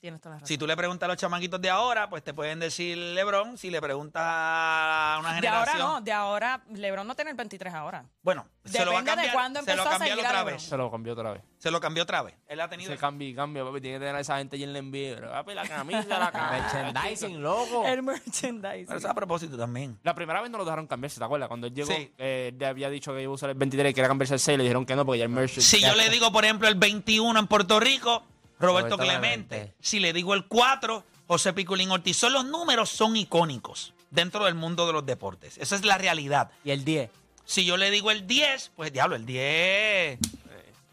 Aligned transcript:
Tienes 0.00 0.20
toda 0.20 0.34
la 0.34 0.38
razón. 0.40 0.48
Si 0.48 0.58
tú 0.58 0.66
le 0.66 0.76
preguntas 0.76 1.06
a 1.06 1.08
los 1.08 1.16
chamaquitos 1.16 1.60
de 1.60 1.70
ahora, 1.70 2.08
pues 2.08 2.22
te 2.22 2.32
pueden 2.34 2.60
decir 2.60 2.96
LeBron. 2.96 3.58
Si 3.58 3.70
le 3.70 3.80
preguntas 3.80 4.22
a 4.24 5.16
una 5.20 5.30
de 5.30 5.34
generación. 5.36 5.80
ahora 5.82 5.94
no, 5.94 6.00
de 6.00 6.12
ahora 6.12 6.60
LeBron 6.72 7.06
no 7.06 7.14
tiene 7.14 7.30
el 7.32 7.36
23 7.36 7.74
ahora. 7.74 8.04
Bueno, 8.22 8.46
se 8.64 8.84
lo 8.84 8.92
va 8.92 8.98
a 8.98 9.00
Depende 9.02 9.10
de 9.10 9.16
cambiar. 9.28 9.32
cuándo 9.34 9.60
se 9.60 9.66
lo 9.66 9.72
empezó 9.72 9.88
a 9.88 9.90
cambiaron 9.92 10.16
seguir 10.16 10.26
a 10.26 10.28
otra 10.28 10.38
LeBron. 10.40 10.54
vez. 10.54 10.62
Se 10.68 10.76
lo 10.76 10.90
cambió 10.90 11.12
otra 11.12 11.32
vez. 11.32 11.42
Se 11.58 11.70
lo 11.70 11.80
cambió 11.80 12.02
otra 12.02 12.22
vez. 12.22 12.34
Él 12.46 12.60
ha 12.60 12.68
tenido. 12.68 12.92
Se 12.92 12.98
cambia 12.98 13.28
y 13.28 13.34
cambia, 13.34 13.64
papi. 13.64 13.80
Tiene 13.80 13.96
que 13.96 14.00
tener 14.00 14.14
a 14.16 14.20
esa 14.20 14.38
gente 14.38 14.56
allí 14.56 14.64
en. 14.64 14.90
Pero, 14.92 15.30
Papi, 15.30 15.54
la 15.54 15.66
camisa, 15.66 16.18
la 16.18 16.30
camisa. 16.32 16.82
Merchandising, 16.84 17.42
loco. 17.42 17.84
El 17.86 18.02
merchandising. 18.02 18.86
Pero 18.86 18.98
eso 18.98 19.06
es 19.06 19.10
a 19.10 19.14
propósito 19.14 19.56
también. 19.56 19.98
La 20.02 20.14
primera 20.14 20.40
vez 20.40 20.50
no 20.50 20.58
lo 20.58 20.64
dejaron 20.64 20.86
cambiarse, 20.86 21.18
¿te 21.18 21.24
acuerdas? 21.24 21.48
Cuando 21.48 21.66
él 21.66 21.74
llegó, 21.74 21.92
Sí. 21.92 22.12
eh, 22.18 22.54
le 22.56 22.66
había 22.66 22.88
dicho 22.90 23.12
que 23.14 23.22
iba 23.22 23.30
a 23.30 23.34
usar 23.34 23.50
el 23.50 23.56
23 23.56 23.90
y 23.90 23.94
quería 23.94 24.08
cambiarse 24.08 24.34
el 24.34 24.40
6, 24.40 24.58
le 24.58 24.64
dijeron 24.64 24.84
que 24.86 24.94
no 24.94 25.04
porque 25.04 25.18
ya 25.18 25.24
el 25.24 25.30
merch. 25.30 25.58
Si 25.58 25.80
yo 25.80 25.94
le 25.94 26.08
digo, 26.10 26.30
por 26.30 26.44
ejemplo, 26.44 26.68
el 26.68 26.74
21 26.76 27.38
en 27.40 27.46
Puerto 27.46 27.80
Rico, 27.80 28.22
Roberto 28.58 28.96
Roberto 28.96 28.98
Clemente. 28.98 29.48
Clemente. 29.56 29.74
Si 29.80 30.00
le 30.00 30.12
digo 30.12 30.34
el 30.34 30.46
4, 30.46 31.04
José 31.26 31.52
Piculín 31.52 31.90
Ortiz. 31.90 32.16
Son 32.16 32.32
los 32.32 32.44
números 32.44 32.88
son 32.90 33.16
icónicos 33.16 33.92
dentro 34.10 34.44
del 34.44 34.54
mundo 34.54 34.86
de 34.86 34.92
los 34.92 35.04
deportes. 35.04 35.58
Esa 35.58 35.76
es 35.76 35.84
la 35.84 35.98
realidad. 35.98 36.50
Y 36.64 36.70
el 36.70 36.84
10. 36.84 37.10
Si 37.44 37.64
yo 37.64 37.76
le 37.76 37.90
digo 37.90 38.10
el 38.10 38.26
10, 38.26 38.72
pues 38.74 38.92
diablo, 38.92 39.16
el 39.16 39.26
10. 39.26 40.18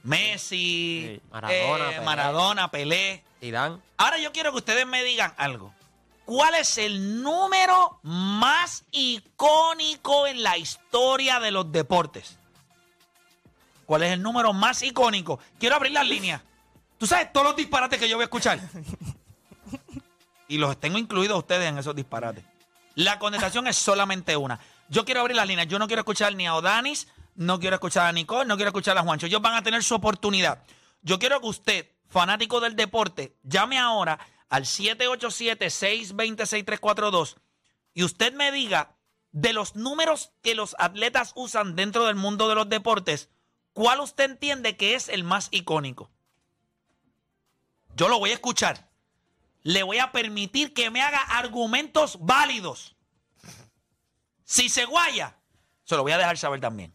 Messi, 0.03 1.13
Sí. 1.15 1.21
Maradona, 1.31 1.85
eh, 1.85 1.89
Pelé. 1.93 2.01
Maradona, 2.05 2.71
Pelé. 2.71 3.23
Zidane. 3.39 3.77
Ahora 3.97 4.17
yo 4.19 4.31
quiero 4.33 4.51
que 4.51 4.57
ustedes 4.57 4.85
me 4.85 5.03
digan 5.03 5.33
algo. 5.37 5.73
¿Cuál 6.25 6.55
es 6.55 6.77
el 6.77 7.21
número 7.21 7.99
más 8.03 8.83
icónico 8.91 10.27
en 10.27 10.43
la 10.43 10.57
historia 10.57 11.39
de 11.39 11.51
los 11.51 11.71
deportes? 11.71 12.37
¿Cuál 13.85 14.03
es 14.03 14.11
el 14.13 14.21
número 14.21 14.53
más 14.53 14.81
icónico? 14.83 15.39
Quiero 15.59 15.75
abrir 15.75 15.91
las 15.91 16.07
líneas. 16.07 16.41
Tú 17.03 17.07
sabes 17.07 17.33
todos 17.33 17.47
los 17.47 17.55
disparates 17.57 17.99
que 17.99 18.07
yo 18.07 18.15
voy 18.15 18.23
a 18.23 18.31
escuchar. 18.31 18.61
Y 20.47 20.57
los 20.57 20.79
tengo 20.79 20.97
incluidos 20.97 21.37
ustedes 21.37 21.67
en 21.67 21.77
esos 21.77 21.93
disparates. 21.93 22.45
La 22.95 23.19
contestación 23.19 23.67
es 23.67 23.75
solamente 23.75 24.37
una. 24.37 24.57
Yo 24.87 25.03
quiero 25.03 25.19
abrir 25.19 25.35
las 25.35 25.45
líneas. 25.45 25.67
Yo 25.67 25.79
no 25.79 25.87
quiero 25.87 25.99
escuchar 25.99 26.33
ni 26.33 26.47
a 26.47 26.55
Odanis, 26.55 27.09
no 27.35 27.59
quiero 27.59 27.75
escuchar 27.75 28.07
a 28.07 28.13
Nicole, 28.13 28.45
no 28.45 28.55
quiero 28.55 28.69
escuchar 28.69 28.97
a 28.97 29.01
Juancho. 29.01 29.25
Ellos 29.25 29.41
van 29.41 29.55
a 29.55 29.63
tener 29.63 29.83
su 29.83 29.95
oportunidad. 29.95 30.63
Yo 31.01 31.19
quiero 31.19 31.41
que 31.41 31.47
usted, 31.47 31.89
fanático 32.07 32.61
del 32.61 32.77
deporte, 32.77 33.35
llame 33.43 33.77
ahora 33.77 34.17
al 34.47 34.63
787-620-6342 34.63 37.35
y 37.93 38.05
usted 38.05 38.33
me 38.33 38.53
diga 38.53 38.95
de 39.33 39.51
los 39.51 39.75
números 39.75 40.31
que 40.41 40.55
los 40.55 40.73
atletas 40.79 41.33
usan 41.35 41.75
dentro 41.75 42.05
del 42.05 42.15
mundo 42.15 42.47
de 42.47 42.55
los 42.55 42.69
deportes, 42.69 43.27
¿cuál 43.73 43.99
usted 43.99 44.23
entiende 44.23 44.77
que 44.77 44.95
es 44.95 45.09
el 45.09 45.25
más 45.25 45.49
icónico? 45.51 46.09
Yo 47.95 48.07
lo 48.09 48.19
voy 48.19 48.31
a 48.31 48.33
escuchar. 48.33 48.89
Le 49.63 49.83
voy 49.83 49.99
a 49.99 50.11
permitir 50.11 50.73
que 50.73 50.89
me 50.89 51.01
haga 51.01 51.19
argumentos 51.19 52.17
válidos. 52.19 52.95
Si 54.43 54.67
se 54.69 54.85
guaya, 54.85 55.37
se 55.83 55.95
lo 55.95 56.03
voy 56.03 56.11
a 56.11 56.17
dejar 56.17 56.37
saber 56.37 56.59
también. 56.59 56.91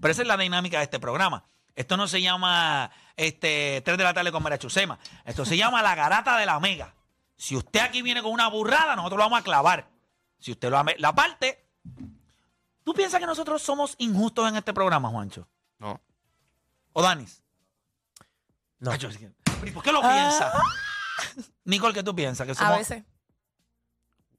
Pero 0.00 0.12
esa 0.12 0.22
es 0.22 0.28
la 0.28 0.36
dinámica 0.36 0.78
de 0.78 0.84
este 0.84 0.98
programa. 0.98 1.44
Esto 1.74 1.96
no 1.96 2.08
se 2.08 2.22
llama 2.22 2.90
este, 3.16 3.82
3 3.84 3.98
de 3.98 4.04
la 4.04 4.14
tarde 4.14 4.32
con 4.32 4.42
María 4.42 4.58
Chusema. 4.58 4.98
Esto 5.24 5.44
se 5.44 5.56
llama 5.56 5.82
la 5.82 5.94
garata 5.94 6.38
de 6.38 6.46
la 6.46 6.58
mega. 6.58 6.94
Si 7.36 7.54
usted 7.54 7.80
aquí 7.80 8.00
viene 8.00 8.22
con 8.22 8.32
una 8.32 8.48
burrada, 8.48 8.96
nosotros 8.96 9.18
lo 9.18 9.24
vamos 9.24 9.40
a 9.40 9.44
clavar. 9.44 9.90
Si 10.38 10.52
usted 10.52 10.70
lo 10.70 10.78
ame- 10.78 10.96
la 10.98 11.14
parte. 11.14 11.66
¿Tú 12.82 12.94
piensas 12.94 13.20
que 13.20 13.26
nosotros 13.26 13.60
somos 13.62 13.94
injustos 13.98 14.48
en 14.48 14.56
este 14.56 14.72
programa, 14.72 15.10
Juancho? 15.10 15.46
No. 15.78 16.00
¿O 16.94 17.02
Danis? 17.02 17.42
No. 18.78 18.92
Ay, 18.92 18.98
yo- 18.98 19.10
¿Y 19.64 19.70
¿Por 19.70 19.82
qué 19.82 19.92
lo 19.92 20.00
piensas? 20.00 20.52
Nicole, 21.64 21.94
¿qué 21.94 22.02
tú 22.02 22.14
piensas? 22.14 22.46
Que 22.46 22.54
somos... 22.54 22.72
A 22.74 22.76
veces, 22.78 23.04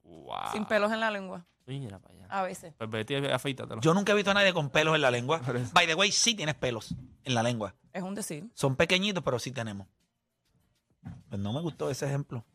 Wow. 0.03 0.51
sin 0.53 0.65
pelos 0.65 0.91
en 0.91 0.99
la 0.99 1.11
lengua. 1.11 1.45
Mira 1.65 1.99
para 1.99 2.13
allá. 2.13 2.27
A 2.29 2.41
veces. 2.43 2.73
Pues 2.77 2.89
vete, 2.89 3.31
afeítatelo. 3.31 3.81
Yo 3.81 3.93
nunca 3.93 4.13
he 4.13 4.15
visto 4.15 4.31
a 4.31 4.33
nadie 4.33 4.53
con 4.53 4.69
pelos 4.69 4.95
en 4.95 5.01
la 5.01 5.11
lengua. 5.11 5.41
By 5.73 5.85
the 5.85 5.95
way, 5.95 6.11
sí 6.11 6.33
tienes 6.33 6.55
pelos 6.55 6.93
en 7.23 7.35
la 7.35 7.43
lengua. 7.43 7.75
Es 7.91 8.03
un 8.03 8.15
decir. 8.15 8.49
Son 8.53 8.75
pequeñitos, 8.75 9.23
pero 9.23 9.37
sí 9.39 9.51
tenemos. 9.51 9.87
Pues 11.29 11.41
no 11.41 11.51
me 11.53 11.59
gustó 11.61 11.89
ese 11.89 12.05
ejemplo. 12.05 12.45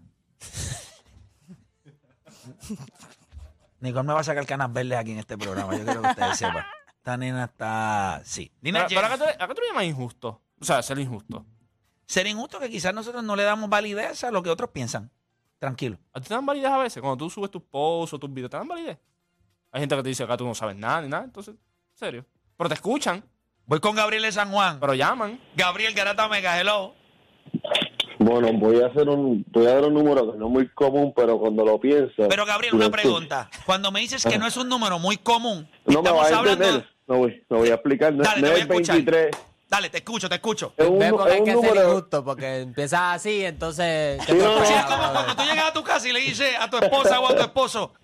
Nicole 3.81 4.07
me 4.07 4.13
va 4.15 4.21
a 4.21 4.25
sacar 4.25 4.47
canas 4.47 4.73
verdes 4.73 4.97
aquí 4.99 5.13
en 5.13 5.19
este 5.19 5.37
programa. 5.37 5.77
Yo 5.77 5.85
quiero 5.85 6.03
que 6.03 6.09
ustedes 6.09 6.39
sepan. 6.39 6.65
Esta 6.97 7.17
nena 7.17 7.45
está. 7.45 8.23
Sí. 8.25 8.53
Dime, 8.61 8.85
Pero, 8.89 9.01
pero 9.09 9.27
Jen, 9.27 9.43
¿a 9.43 9.49
qué 9.49 9.55
tú 9.55 9.55
tú 9.57 9.61
le 9.63 9.69
llamas 9.69 9.85
injusto? 9.85 10.41
O 10.61 10.65
sea, 10.65 10.83
ser 10.83 10.99
injusto. 11.01 11.45
Ser 12.13 12.27
injusto 12.27 12.59
que 12.61 12.69
quizás 12.69 12.93
nosotros 12.95 13.25
no 13.25 13.35
le 13.37 13.43
damos 13.43 13.71
validez 13.71 14.23
a 14.25 14.31
lo 14.31 14.43
que 14.43 14.51
otros 14.51 14.71
piensan. 14.71 15.11
Tranquilo. 15.59 15.97
¿A 16.13 16.21
ti 16.21 16.29
te 16.29 16.35
dan 16.35 16.45
validez 16.45 16.71
a 16.71 16.79
veces? 16.79 17.01
Cuando 17.01 17.17
tú 17.25 17.31
subes 17.31 17.51
tus 17.51 17.63
posts 17.63 18.13
o 18.15 18.19
tus 18.19 18.33
videos, 18.33 18.51
¿te 18.51 18.57
dan 18.57 18.69
validez? 18.69 18.99
Hay 19.71 19.81
gente 19.81 19.97
que 19.97 20.03
te 20.03 20.09
dice 20.11 20.23
acá 20.25 20.37
tú 20.37 20.45
no 20.45 20.55
sabes 20.55 20.77
nada 20.77 21.01
ni 21.01 21.09
nada. 21.09 21.25
Entonces, 21.25 21.55
en 21.55 21.97
serio. 21.99 22.27
Pero 22.57 22.69
te 22.69 22.75
escuchan, 22.75 23.25
Voy 23.65 23.79
con 23.81 23.95
Gabriel 23.95 24.23
de 24.25 24.33
San 24.33 24.51
Juan. 24.51 24.79
pero 24.81 24.93
llaman. 24.93 25.41
Gabriel 25.57 25.95
Garata 25.95 26.29
Mega, 26.29 26.61
hello. 26.61 26.95
Bueno, 28.19 28.53
voy 28.53 28.81
a 28.83 28.87
hacer 28.87 29.09
un, 29.09 29.45
voy 29.51 29.67
a 29.67 29.75
dar 29.75 29.85
un 29.85 29.95
número 29.95 30.33
que 30.33 30.39
no 30.39 30.47
es 30.47 30.53
muy 30.53 30.69
común, 30.69 31.13
pero 31.15 31.39
cuando 31.39 31.65
lo 31.65 31.81
piensas. 31.81 32.27
Pero 32.29 32.45
Gabriel, 32.45 32.75
una 32.75 32.91
pregunta. 32.91 33.49
Cuando 33.67 33.91
me 33.91 34.01
dices 34.01 34.25
que 34.25 34.39
no 34.39 34.47
es 34.47 34.57
un 34.57 34.69
número 34.69 34.99
muy 34.99 35.17
común, 35.17 35.69
No 35.87 36.03
me 36.03 36.11
vas 36.11 36.31
a 36.33 36.39
hablando. 36.39 36.65
entender. 36.65 36.89
No 37.09 37.19
voy, 37.19 37.45
no 37.49 37.59
voy 37.59 37.71
a 37.71 37.75
explicar. 37.75 38.13
No, 38.13 38.23
Dale, 38.23 38.41
no 38.43 38.47
te 38.49 38.53
voy 38.53 38.61
es 38.61 38.69
a 38.71 38.75
escuchar. 38.75 38.97
23, 38.97 39.31
Dale, 39.73 39.89
te 39.89 39.97
escucho, 39.99 40.29
te 40.29 40.35
escucho. 40.35 40.75
Es 40.77 40.87
un, 40.87 40.99
Ve 40.99 41.09
porque 41.11 41.29
es 41.31 41.35
hay 41.35 41.41
un 41.41 41.45
que 41.47 41.53
ser 41.53 41.63
número. 41.63 41.89
injusto, 41.89 42.23
porque 42.23 42.59
empiezas 42.61 43.01
así, 43.17 43.43
entonces... 43.43 44.21
¿qué 44.27 44.33
Sí, 44.33 44.39
te 44.39 44.45
no, 44.45 44.59
no. 44.59 44.67
Sí, 44.67 44.73
es 44.75 44.85
como 44.85 45.13
cuando 45.13 45.35
tú 45.35 45.43
llegas 45.45 45.71
a 45.71 45.73
tu 45.73 45.83
casa 45.83 46.07
y 46.09 46.13
le 46.13 46.21
dices 46.21 46.55
a 46.61 46.69
tu 46.69 46.77
esposa 46.77 47.19
o 47.21 47.27
a 47.29 47.35
tu 47.35 47.41
esposo, 47.41 47.95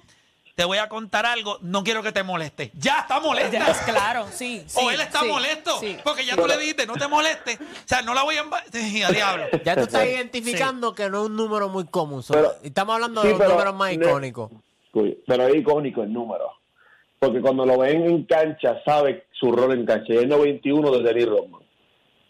te 0.55 0.65
voy 0.65 0.79
a 0.79 0.89
contar 0.89 1.27
algo, 1.27 1.59
no 1.61 1.85
quiero 1.85 2.03
que 2.03 2.11
te 2.11 2.23
moleste. 2.23 2.71
Ya 2.73 3.01
está 3.01 3.21
molesta. 3.21 3.51
Ya, 3.51 3.85
claro, 3.85 4.27
sí. 4.33 4.65
sí, 4.67 4.81
o 4.83 4.91
él 4.91 4.99
está 5.03 5.21
sí, 5.21 5.27
molesto. 5.29 5.79
sí. 5.79 5.99
Porque 6.03 6.25
ya 6.25 6.37
tú 6.37 6.47
le 6.47 6.57
dijiste, 6.57 6.87
no 6.87 6.95
te 6.95 7.07
molestes. 7.07 7.61
O 7.61 7.65
sea, 7.85 8.01
no 8.01 8.15
la 8.15 8.23
voy 8.23 8.37
a... 8.39 8.45
a 9.07 9.13
diablo. 9.13 9.45
Ya 9.63 9.75
tú 9.75 9.83
estás 9.83 10.07
identificando 10.07 10.95
que 10.95 11.11
no 11.11 11.21
es 11.25 11.27
un 11.27 11.37
número 11.37 11.69
muy 11.69 11.85
común. 11.85 12.25
Pero- 12.27 12.55
estamos 12.63 12.95
hablando 12.95 13.21
sí, 13.21 13.27
de 13.29 13.33
los 13.35 13.41
pero- 13.41 13.51
números 13.53 13.75
más 13.75 13.93
icónicos. 13.93 14.51
Pero 15.27 15.47
es 15.49 15.55
icónico 15.55 16.03
el 16.03 16.15
número. 16.15 16.51
Porque 17.19 17.41
cuando 17.41 17.67
lo 17.67 17.79
ven 17.79 18.05
en 18.05 18.25
cancha, 18.25 18.81
sabe 18.85 19.27
su 19.33 19.51
rol 19.53 19.73
en 19.73 19.85
cancha. 19.87 20.13
Y 20.13 20.17
es 20.17 20.23
el 20.23 20.29
91 20.29 20.91
de 20.93 21.03
Denny 21.03 21.25
Rodman. 21.25 21.63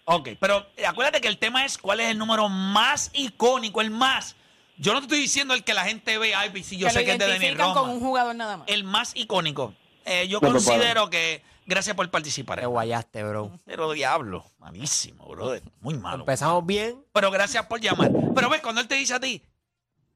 Ok, 0.05 0.31
pero 0.40 0.67
acuérdate 0.87 1.20
que 1.20 1.29
el 1.29 1.37
tema 1.38 1.64
es 1.67 1.76
cuál 1.76 2.00
es 2.00 2.08
el 2.11 2.17
número 2.19 2.49
más 2.49 3.11
icónico, 3.12 3.81
el 3.82 3.90
más. 3.90 4.37
Yo 4.79 4.94
no 4.94 5.00
te 5.00 5.05
estoy 5.06 5.20
diciendo 5.20 5.52
el 5.55 5.64
que 5.64 5.75
la 5.75 5.85
gente 5.85 6.17
ve, 6.19 6.35
ay, 6.35 6.50
si 6.62 6.79
yo 6.79 6.87
que 6.87 6.93
sé 6.94 7.05
que 7.05 7.12
es 7.12 7.19
de 7.19 7.26
Denis 7.26 7.40
identifican 7.43 7.75
con 7.75 7.82
un 7.82 7.88
Rodman. 7.96 8.00
jugador 8.08 8.35
nada 8.37 8.56
más. 8.58 8.69
El 8.69 8.85
más 8.85 9.14
icónico. 9.17 9.75
Eh, 10.06 10.26
yo 10.29 10.38
No, 10.40 10.50
considero 10.50 11.11
que... 11.11 11.43
Gracias 11.67 11.94
por 11.94 12.11
participar. 12.11 12.61
Te 12.61 12.64
guayaste, 12.64 13.23
bro. 13.25 13.50
Pero 13.67 13.93
diablo, 13.93 14.43
malísimo, 14.58 15.26
brother. 15.26 15.62
Muy 15.81 15.99
malo. 15.99 16.20
Empezamos 16.20 16.64
bien. 16.64 17.05
Pero 17.12 17.31
gracias 17.31 17.67
por 17.67 17.79
llamar. 17.79 18.11
Pero 18.35 18.49
ves, 18.49 18.62
cuando 18.62 18.81
él 18.81 18.88
te 18.88 18.94
dice 18.94 19.12
a 19.12 19.20
ti, 19.20 19.43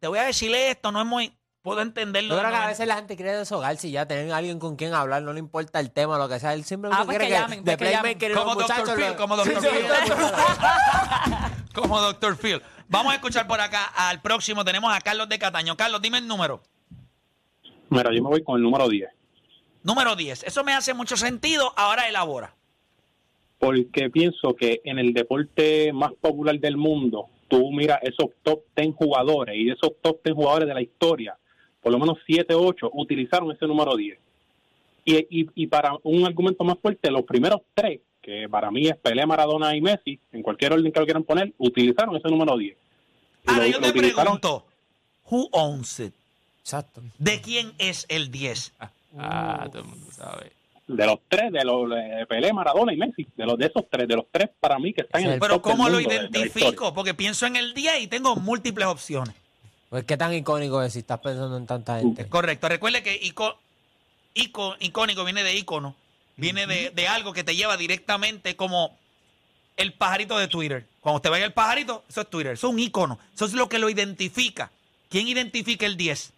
te 0.00 0.06
voy 0.06 0.19
a 0.19 0.22
decirle 0.22 0.70
esto, 0.70 0.90
no 0.90 1.00
es 1.00 1.06
muy... 1.06 1.30
Puedo 1.62 1.80
entenderlo. 1.80 2.34
Yo 2.34 2.40
creo 2.40 2.50
que 2.50 2.56
no 2.56 2.62
a 2.62 2.64
es- 2.64 2.68
veces 2.78 2.88
la 2.88 2.96
gente 2.96 3.14
quiere 3.16 3.36
deshogarse 3.36 3.86
y 3.88 3.92
ya 3.92 4.06
tener 4.06 4.32
alguien 4.32 4.58
con 4.58 4.74
quien 4.76 4.94
hablar, 4.94 5.22
no 5.22 5.32
le 5.32 5.38
importa 5.38 5.78
el 5.78 5.92
tema, 5.92 6.18
lo 6.18 6.28
que 6.28 6.40
sea. 6.40 6.54
Él 6.54 6.64
simplemente 6.64 7.00
Ah, 7.00 7.04
pues 7.04 7.16
quiere 7.18 7.30
que 7.32 7.36
que, 7.36 7.40
llamen, 7.40 7.64
de 7.64 7.76
pues 7.78 7.90
que 8.16 8.32
Como 8.34 8.54
Dr. 8.56 8.96
Phil, 8.96 9.06
lo- 9.10 9.16
como 9.16 9.36
Dr. 9.36 9.60
Sí, 9.60 9.68
Phil. 9.68 9.86
sí, 10.04 10.12
Como 11.74 12.00
Dr. 12.00 12.36
Phil. 12.36 12.60
Vamos 12.88 13.12
a 13.12 13.16
escuchar 13.16 13.46
por 13.46 13.60
acá 13.60 13.84
al 13.96 14.20
próximo. 14.20 14.64
Tenemos 14.64 14.92
a 14.94 15.00
Carlos 15.00 15.28
de 15.28 15.38
Cataño. 15.38 15.76
Carlos, 15.76 16.02
dime 16.02 16.18
el 16.18 16.26
número. 16.26 16.62
Mira, 17.88 18.10
yo 18.12 18.22
me 18.22 18.28
voy 18.28 18.42
con 18.42 18.56
el 18.56 18.62
número 18.62 18.88
10. 18.88 19.08
Número 19.84 20.14
10. 20.16 20.42
Eso 20.42 20.64
me 20.64 20.74
hace 20.74 20.92
mucho 20.94 21.16
sentido. 21.16 21.72
Ahora 21.76 22.08
elabora. 22.08 22.54
Porque 23.58 24.10
pienso 24.10 24.54
que 24.54 24.80
en 24.84 24.98
el 24.98 25.14
deporte 25.14 25.92
más 25.92 26.12
popular 26.20 26.58
del 26.58 26.76
mundo, 26.76 27.28
tú 27.48 27.70
miras 27.70 28.00
esos 28.02 28.26
top 28.42 28.60
10 28.76 28.94
jugadores 28.96 29.54
y 29.56 29.66
de 29.66 29.72
esos 29.72 29.92
top 30.02 30.20
10 30.24 30.34
jugadores 30.34 30.68
de 30.68 30.74
la 30.74 30.82
historia, 30.82 31.38
por 31.82 31.93
lo 31.93 31.99
menos 31.99 32.19
7 32.26 32.55
o 32.55 32.67
8 32.67 32.90
utilizaron 32.94 33.50
ese 33.52 33.67
número 33.67 33.96
10. 33.96 34.19
Y, 35.05 35.17
y, 35.40 35.49
y 35.55 35.67
para 35.67 35.94
un 36.05 36.25
argumento 36.25 36.62
más 36.64 36.79
fuerte, 36.81 37.11
los 37.11 37.23
primeros 37.25 37.61
tres, 37.75 38.00
que 38.20 38.49
para 38.49 38.70
mí 38.70 38.87
es 38.87 38.96
Pelé, 38.96 39.26
Maradona 39.26 39.75
y 39.76 39.81
Messi, 39.81 40.19
en 40.31 40.43
cualquier 40.43 40.73
orden 40.75 40.93
que 40.93 41.00
lo 41.00 41.06
quieran 41.06 41.25
poner, 41.25 41.52
utilizaron 41.58 42.14
ese 42.17 42.29
número 42.29 42.56
10. 42.56 42.76
Y 42.76 43.50
Ahora 43.50 43.62
lo- 43.64 43.67
yo 43.69 43.79
lo 43.81 43.82
te 43.82 43.90
utilizaron- 43.90 44.38
pregunto, 44.40 44.67
who 45.29 45.49
owns 45.52 45.99
it? 46.00 46.14
Exacto. 46.61 47.02
¿De 47.19 47.40
quién 47.40 47.73
es 47.79 48.06
el 48.08 48.31
10? 48.31 48.73
Ah, 49.19 49.67
todo 49.73 49.82
el 49.82 49.88
mundo 49.88 50.06
sabe. 50.12 50.52
De 50.87 51.06
los 51.06 51.19
tres, 51.29 51.50
de 51.52 51.64
los 51.64 51.88
de 51.90 52.26
Pelé, 52.29 52.52
Maradona 52.52 52.93
y 52.93 52.96
Messi, 52.96 53.26
de 53.37 53.44
los 53.46 53.58
de 53.58 53.67
esos 53.67 53.84
tres, 53.90 54.06
de 54.06 54.14
los 54.17 54.26
tres 54.31 54.50
para 54.61 54.79
mí 54.79 54.93
que 54.93 55.00
están 55.02 55.23
en 55.25 55.31
el 55.32 55.40
Pero 55.40 55.55
top 55.55 55.64
del 55.67 55.73
¿cómo 55.73 55.88
lo 55.88 55.96
de- 55.99 56.05
de 56.05 56.14
identifico? 56.14 56.93
Porque 56.94 57.14
pienso 57.14 57.46
en 57.46 57.56
el 57.56 57.75
10 57.75 58.02
y 58.02 58.06
tengo 58.06 58.37
múltiples 58.37 58.87
opciones. 58.87 59.34
Pues 59.92 60.04
qué 60.04 60.16
tan 60.16 60.32
icónico 60.32 60.82
es 60.82 60.94
si 60.94 61.00
estás 61.00 61.18
pensando 61.20 61.54
en 61.58 61.66
tanta 61.66 61.98
gente. 61.98 62.26
Correcto. 62.26 62.66
Recuerde 62.66 63.02
que 63.02 63.20
ico- 63.20 63.58
ico- 64.34 64.74
icónico 64.80 65.22
viene 65.22 65.42
de 65.44 65.54
icono. 65.54 65.94
Viene 66.36 66.66
de, 66.66 66.88
de 66.88 67.08
algo 67.08 67.34
que 67.34 67.44
te 67.44 67.54
lleva 67.54 67.76
directamente 67.76 68.56
como 68.56 68.98
el 69.76 69.92
pajarito 69.92 70.38
de 70.38 70.48
Twitter. 70.48 70.86
Cuando 71.00 71.16
usted 71.16 71.28
vaya 71.28 71.44
el 71.44 71.52
pajarito, 71.52 72.04
eso 72.08 72.22
es 72.22 72.30
Twitter. 72.30 72.54
Eso 72.54 72.68
es 72.68 72.72
un 72.72 72.80
icono. 72.80 73.18
Eso 73.34 73.44
es 73.44 73.52
lo 73.52 73.68
que 73.68 73.78
lo 73.78 73.90
identifica. 73.90 74.72
¿Quién 75.10 75.28
identifica 75.28 75.84
el 75.84 75.98
10? 75.98 76.32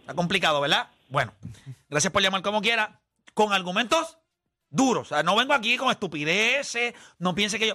Está 0.00 0.12
complicado, 0.12 0.60
¿verdad? 0.60 0.88
Bueno, 1.08 1.32
gracias 1.88 2.12
por 2.12 2.20
llamar 2.20 2.42
como 2.42 2.60
quiera. 2.60 3.00
Con 3.32 3.54
argumentos 3.54 4.18
duros. 4.68 5.06
O 5.10 5.14
sea, 5.14 5.22
no 5.22 5.34
vengo 5.34 5.54
aquí 5.54 5.78
con 5.78 5.90
estupideces. 5.90 6.92
No 7.18 7.34
piense 7.34 7.58
que 7.58 7.68
yo. 7.68 7.74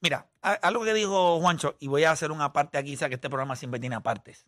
Mira, 0.00 0.28
algo 0.40 0.84
que 0.84 0.94
dijo 0.94 1.40
Juancho, 1.40 1.76
y 1.80 1.88
voy 1.88 2.04
a 2.04 2.12
hacer 2.12 2.30
una 2.30 2.52
parte 2.52 2.78
aquí, 2.78 2.96
sea 2.96 3.08
que 3.08 3.16
este 3.16 3.28
programa 3.28 3.56
siempre 3.56 3.80
tiene 3.80 3.96
apartes. 3.96 4.46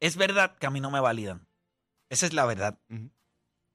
Es 0.00 0.16
verdad 0.16 0.56
que 0.58 0.66
a 0.66 0.70
mí 0.70 0.80
no 0.80 0.90
me 0.90 1.00
validan. 1.00 1.46
Esa 2.10 2.26
es 2.26 2.34
la 2.34 2.44
verdad. 2.44 2.78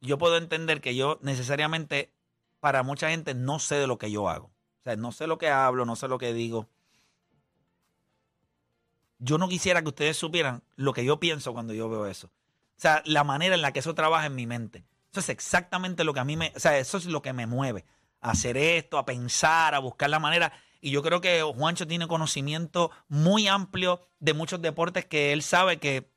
Yo 0.01 0.17
puedo 0.17 0.37
entender 0.37 0.81
que 0.81 0.95
yo 0.95 1.19
necesariamente, 1.21 2.13
para 2.59 2.83
mucha 2.83 3.09
gente, 3.09 3.33
no 3.33 3.59
sé 3.59 3.75
de 3.75 3.87
lo 3.87 3.97
que 3.97 4.11
yo 4.11 4.29
hago. 4.29 4.47
O 4.47 4.83
sea, 4.83 4.95
no 4.95 5.11
sé 5.11 5.27
lo 5.27 5.37
que 5.37 5.49
hablo, 5.49 5.85
no 5.85 5.95
sé 5.95 6.07
lo 6.07 6.17
que 6.17 6.33
digo. 6.33 6.69
Yo 9.17 9.37
no 9.37 9.47
quisiera 9.47 9.81
que 9.81 9.89
ustedes 9.89 10.17
supieran 10.17 10.63
lo 10.75 10.93
que 10.93 11.05
yo 11.05 11.19
pienso 11.19 11.53
cuando 11.53 11.73
yo 11.73 11.89
veo 11.89 12.05
eso. 12.05 12.27
O 12.27 12.81
sea, 12.81 13.03
la 13.05 13.23
manera 13.23 13.53
en 13.53 13.61
la 13.61 13.73
que 13.73 13.79
eso 13.79 13.93
trabaja 13.93 14.25
en 14.25 14.35
mi 14.35 14.47
mente. 14.47 14.83
Eso 15.11 15.19
es 15.19 15.29
exactamente 15.29 16.03
lo 16.03 16.13
que 16.13 16.19
a 16.19 16.23
mí 16.23 16.37
me, 16.37 16.53
o 16.55 16.59
sea, 16.59 16.77
eso 16.77 16.97
es 16.97 17.05
lo 17.05 17.21
que 17.21 17.33
me 17.33 17.45
mueve. 17.45 17.85
A 18.21 18.31
hacer 18.31 18.55
esto, 18.57 18.97
a 18.97 19.05
pensar, 19.05 19.73
a 19.75 19.79
buscar 19.79 20.09
la 20.09 20.19
manera. 20.19 20.53
Y 20.79 20.91
yo 20.91 21.01
creo 21.03 21.21
que 21.21 21.41
Juancho 21.41 21.87
tiene 21.87 22.07
conocimiento 22.07 22.91
muy 23.07 23.47
amplio 23.47 24.07
de 24.19 24.33
muchos 24.33 24.61
deportes 24.61 25.05
que 25.05 25.33
él 25.33 25.43
sabe 25.43 25.77
que 25.77 26.11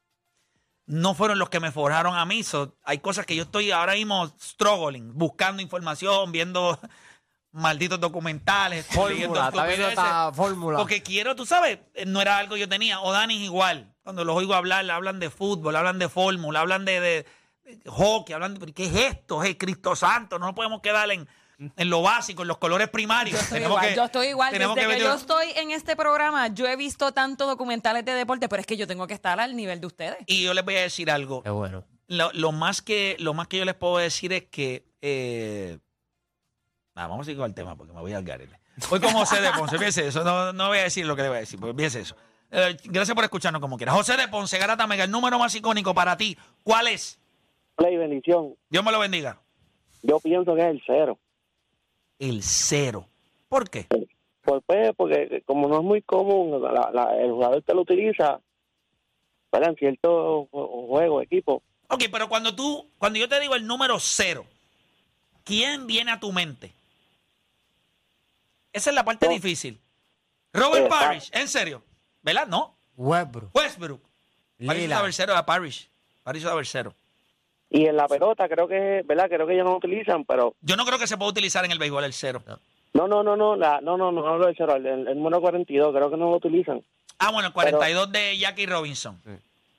no 0.86 1.14
fueron 1.14 1.38
los 1.38 1.48
que 1.48 1.60
me 1.60 1.70
forjaron 1.72 2.14
a 2.16 2.24
mí. 2.26 2.42
So, 2.42 2.76
hay 2.84 2.98
cosas 2.98 3.24
que 3.26 3.36
yo 3.36 3.44
estoy 3.44 3.70
ahora 3.70 3.94
mismo 3.94 4.26
struggling, 4.40 5.12
buscando 5.16 5.62
información, 5.62 6.30
viendo 6.32 6.78
malditos 7.52 8.00
documentales, 8.00 8.86
Fórmula, 8.86 9.48
está 9.48 9.66
viendo 9.66 9.88
esta 9.88 10.32
fórmula. 10.32 10.78
Porque 10.78 11.02
quiero, 11.02 11.34
tú 11.36 11.46
sabes, 11.46 11.78
no 12.06 12.20
era 12.20 12.36
algo 12.38 12.54
que 12.54 12.60
yo 12.60 12.68
tenía. 12.68 13.00
O 13.00 13.12
Dani 13.12 13.36
es 13.36 13.42
igual. 13.42 13.94
Cuando 14.02 14.24
los 14.24 14.36
oigo 14.36 14.54
hablar, 14.54 14.90
hablan 14.90 15.20
de 15.20 15.30
fútbol, 15.30 15.76
hablan 15.76 15.98
de 15.98 16.08
fórmula, 16.08 16.60
hablan 16.60 16.84
de, 16.84 17.00
de- 17.00 17.26
de 17.64 17.90
hockey, 17.90 18.34
hablan 18.34 18.54
de. 18.54 18.60
¿pero 18.60 18.74
¿Qué 18.74 18.84
es 18.86 18.94
esto? 19.14 19.42
Es 19.42 19.56
Cristo 19.56 19.96
Santo. 19.96 20.38
No 20.38 20.46
nos 20.46 20.54
podemos 20.54 20.82
quedar 20.82 21.10
en, 21.10 21.26
en 21.58 21.90
lo 21.90 22.02
básico, 22.02 22.42
en 22.42 22.48
los 22.48 22.58
colores 22.58 22.88
primarios. 22.88 23.36
Yo 23.36 23.42
estoy 23.42 23.56
Tenemos 23.58 23.76
igual, 23.78 23.88
que- 23.88 23.96
yo 23.96 24.04
estoy 24.04 24.26
igual. 24.28 24.52
Desde 24.52 24.74
que, 24.74 24.86
meter- 24.86 25.02
yo 25.02 25.14
estoy 25.14 25.46
en 25.56 25.70
este 25.70 25.96
programa, 25.96 26.48
yo 26.48 26.66
he 26.66 26.76
visto 26.76 27.12
tantos 27.12 27.46
documentales 27.46 28.04
de 28.04 28.12
deporte, 28.12 28.48
pero 28.48 28.60
es 28.60 28.66
que 28.66 28.76
yo 28.76 28.86
tengo 28.86 29.06
que 29.06 29.14
estar 29.14 29.38
al 29.40 29.54
nivel 29.56 29.80
de 29.80 29.86
ustedes. 29.86 30.18
Y 30.26 30.42
yo 30.44 30.54
les 30.54 30.64
voy 30.64 30.76
a 30.76 30.82
decir 30.82 31.10
algo. 31.10 31.42
Qué 31.42 31.50
bueno. 31.50 31.84
Lo, 32.08 32.30
lo 32.32 32.52
más 32.52 32.82
que, 32.82 33.16
lo 33.18 33.32
más 33.34 33.48
que 33.48 33.58
yo 33.58 33.64
les 33.64 33.74
puedo 33.74 33.98
decir 33.98 34.32
es 34.32 34.44
que. 34.44 34.84
eh, 35.00 35.78
nada, 36.94 37.08
vamos 37.08 37.24
a 37.24 37.24
seguir 37.26 37.38
con 37.38 37.48
el 37.48 37.54
tema 37.54 37.76
porque 37.76 37.92
me 37.92 38.00
voy 38.00 38.12
al 38.12 38.24
garete. 38.24 38.58
Voy 38.90 39.00
con 39.00 39.12
José 39.12 39.40
de 39.40 39.50
Ponce, 39.52 39.78
fíjese 39.78 40.08
eso. 40.08 40.24
No, 40.24 40.52
no 40.52 40.68
voy 40.68 40.78
a 40.78 40.82
decir 40.82 41.06
lo 41.06 41.14
que 41.14 41.22
le 41.22 41.28
voy 41.28 41.36
a 41.38 41.40
decir, 41.40 41.58
porque 41.60 41.76
fíjese 41.76 42.00
eso. 42.00 42.16
Eh, 42.50 42.76
gracias 42.84 43.14
por 43.14 43.24
escucharnos 43.24 43.60
como 43.60 43.76
quiera. 43.76 43.92
José 43.92 44.16
de 44.16 44.28
Ponce, 44.28 44.58
Garata 44.58 44.86
Mega, 44.86 45.04
el 45.04 45.10
número 45.10 45.38
más 45.38 45.54
icónico 45.54 45.94
para 45.94 46.16
ti, 46.16 46.36
¿cuál 46.62 46.88
es? 46.88 47.18
Play, 47.76 47.96
bendición. 47.96 48.54
Dios 48.68 48.84
me 48.84 48.92
lo 48.92 48.98
bendiga. 48.98 49.40
Yo 50.02 50.20
pienso 50.20 50.54
que 50.54 50.60
es 50.60 50.66
el 50.66 50.82
cero. 50.86 51.18
El 52.18 52.42
cero. 52.42 53.06
¿Por 53.48 53.68
qué? 53.70 53.86
Pues, 54.42 54.62
pues, 54.66 54.92
porque 54.96 55.42
como 55.46 55.68
no 55.68 55.78
es 55.78 55.82
muy 55.84 56.02
común, 56.02 56.60
la- 56.62 56.90
la- 56.92 57.16
el 57.22 57.30
jugador 57.32 57.62
que 57.64 57.72
lo 57.72 57.80
utiliza, 57.82 58.40
¿verdad? 59.52 59.70
En 59.70 59.76
ciertos 59.76 60.48
ju- 60.50 60.88
juegos, 60.88 61.22
equipos, 61.24 61.62
Ok, 61.88 62.04
pero 62.10 62.28
cuando 62.28 62.54
tú, 62.54 62.88
cuando 62.98 63.18
yo 63.18 63.28
te 63.28 63.38
digo 63.40 63.54
el 63.54 63.66
número 63.66 63.98
cero, 64.00 64.46
¿quién 65.44 65.86
viene 65.86 66.10
a 66.12 66.18
tu 66.18 66.32
mente? 66.32 66.72
Esa 68.72 68.90
es 68.90 68.96
la 68.96 69.04
parte 69.04 69.26
No. 69.26 69.32
difícil. 69.32 69.78
Robert 70.52 70.86
Exacto. 70.86 71.04
Parrish, 71.06 71.30
en 71.34 71.48
serio. 71.48 71.82
¿Verdad? 72.22 72.46
No. 72.48 72.74
Westbrook. 72.96 73.54
Westbrook. 73.54 74.00
Parrish 74.66 74.88
ver 74.88 75.12
cero 75.12 75.36
a 75.36 75.44
Parrish. 75.44 75.88
Parrish 76.22 76.44
ver 76.44 76.66
cero. 76.66 76.94
Y 77.76 77.86
en 77.86 77.96
la 77.96 78.06
pelota 78.06 78.48
creo 78.48 78.68
que, 78.68 79.02
¿verdad? 79.04 79.28
Creo 79.28 79.46
que 79.48 79.54
ellos 79.54 79.64
no 79.64 79.72
lo 79.72 79.76
utilizan, 79.78 80.24
pero 80.24 80.54
Yo 80.60 80.76
no 80.76 80.84
creo 80.84 80.96
que 80.98 81.08
se 81.08 81.16
pueda 81.16 81.30
utilizar 81.32 81.64
en 81.64 81.72
el 81.72 81.78
béisbol 81.80 82.04
el 82.04 82.12
cero. 82.12 82.40
no, 82.92 83.08
no, 83.08 83.24
no, 83.24 83.36
no, 83.36 83.56
la, 83.56 83.80
no, 83.80 83.96
no, 83.96 84.12
no 84.12 84.26
hablo 84.28 84.46
del 84.46 84.54
cero, 84.56 84.76
el, 84.76 84.86
el 84.86 85.16
número 85.16 85.40
42 85.40 85.92
creo 85.92 86.08
que 86.08 86.16
no 86.16 86.30
lo 86.30 86.36
utilizan. 86.36 86.84
Ah, 87.18 87.32
bueno, 87.32 87.48
el 87.48 87.52
42 87.52 88.12
de 88.12 88.38
Jackie 88.38 88.66
Robinson. 88.66 89.20
Sí. 89.24 89.30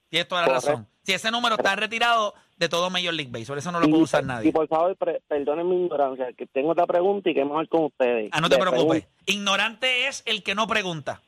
Tienes 0.09 0.27
toda 0.27 0.41
la 0.41 0.47
Correcto. 0.47 0.67
razón. 0.71 0.87
Si 1.03 1.13
ese 1.13 1.31
número 1.31 1.55
está 1.55 1.75
retirado 1.77 2.33
de 2.57 2.67
todo 2.67 2.89
Major 2.89 3.13
League 3.13 3.31
Baseball, 3.31 3.59
eso 3.59 3.71
no 3.71 3.79
lo 3.79 3.87
y, 3.87 3.91
puede 3.91 4.03
usar 4.03 4.23
Y 4.23 4.27
nadie. 4.27 4.51
por 4.51 4.67
favor, 4.67 4.95
pre- 4.97 5.21
perdonen 5.27 5.69
mi 5.69 5.83
ignorancia, 5.85 6.27
que 6.37 6.47
tengo 6.47 6.71
otra 6.71 6.85
pregunta 6.85 7.29
y 7.29 7.33
que 7.33 7.45
mejor 7.45 7.67
con 7.69 7.85
ustedes. 7.85 8.29
Ah, 8.33 8.41
no 8.41 8.49
te 8.49 8.55
De 8.57 8.61
preocupes. 8.61 9.05
Ignorante 9.25 10.07
es 10.07 10.21
el 10.25 10.43
que 10.43 10.53
no 10.53 10.67
pregunta. 10.67 11.21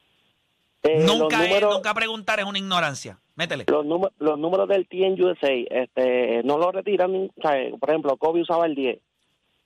pregun- 0.84 1.02
eh, 1.02 1.06
nunca, 1.06 1.46
es- 1.46 1.62
nunca 1.62 1.94
preguntar 1.94 2.40
es 2.42 2.46
una 2.46 2.58
ignorancia. 2.60 3.18
Métele. 3.38 3.66
los, 3.68 3.86
números, 3.86 4.14
los 4.18 4.38
números 4.38 4.68
del 4.68 4.88
Team 4.88 5.14
USA, 5.14 5.54
este, 5.70 6.42
no 6.44 6.58
lo 6.58 6.72
retiran, 6.72 7.14
o 7.16 7.42
sea, 7.42 7.54
por 7.80 7.90
ejemplo, 7.92 8.18
Kobe 8.18 8.42
usaba 8.42 8.66
el 8.66 8.74
10. 8.74 9.00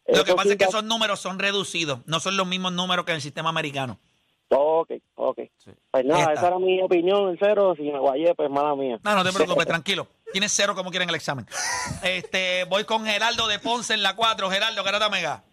Lo 0.07 0.25
que 0.25 0.33
pasa 0.33 0.43
sí 0.43 0.49
es 0.51 0.57
que 0.57 0.65
esos 0.65 0.83
números 0.83 1.21
son 1.21 1.39
reducidos. 1.39 1.99
No 2.05 2.19
son 2.19 2.35
los 2.35 2.45
mismos 2.45 2.73
números 2.73 3.05
que 3.05 3.11
en 3.11 3.15
el 3.15 3.21
sistema 3.21 3.49
americano. 3.49 3.97
Ok, 4.49 4.91
ok. 5.15 5.39
Sí. 5.57 5.71
Pues 5.89 6.03
nada, 6.03 6.33
esa 6.33 6.47
era 6.47 6.59
mi 6.59 6.81
opinión, 6.81 7.29
el 7.29 7.39
cero, 7.39 7.73
si 7.77 7.83
me 7.83 7.97
guayé, 7.97 8.35
pues 8.35 8.49
mala 8.49 8.75
mía. 8.75 8.99
No, 9.01 9.15
no 9.15 9.23
te 9.23 9.31
preocupes, 9.31 9.65
tranquilo. 9.67 10.07
Tienes 10.33 10.51
cero 10.51 10.75
como 10.75 10.89
quieren 10.89 11.07
el 11.07 11.15
examen. 11.15 11.45
Este, 12.03 12.65
voy 12.65 12.83
con 12.83 13.05
Geraldo 13.05 13.47
de 13.47 13.59
Ponce 13.59 13.93
en 13.93 14.03
la 14.03 14.17
4. 14.17 14.49
Geraldo, 14.49 14.83
Garata 14.83 15.09
Mega. 15.09 15.43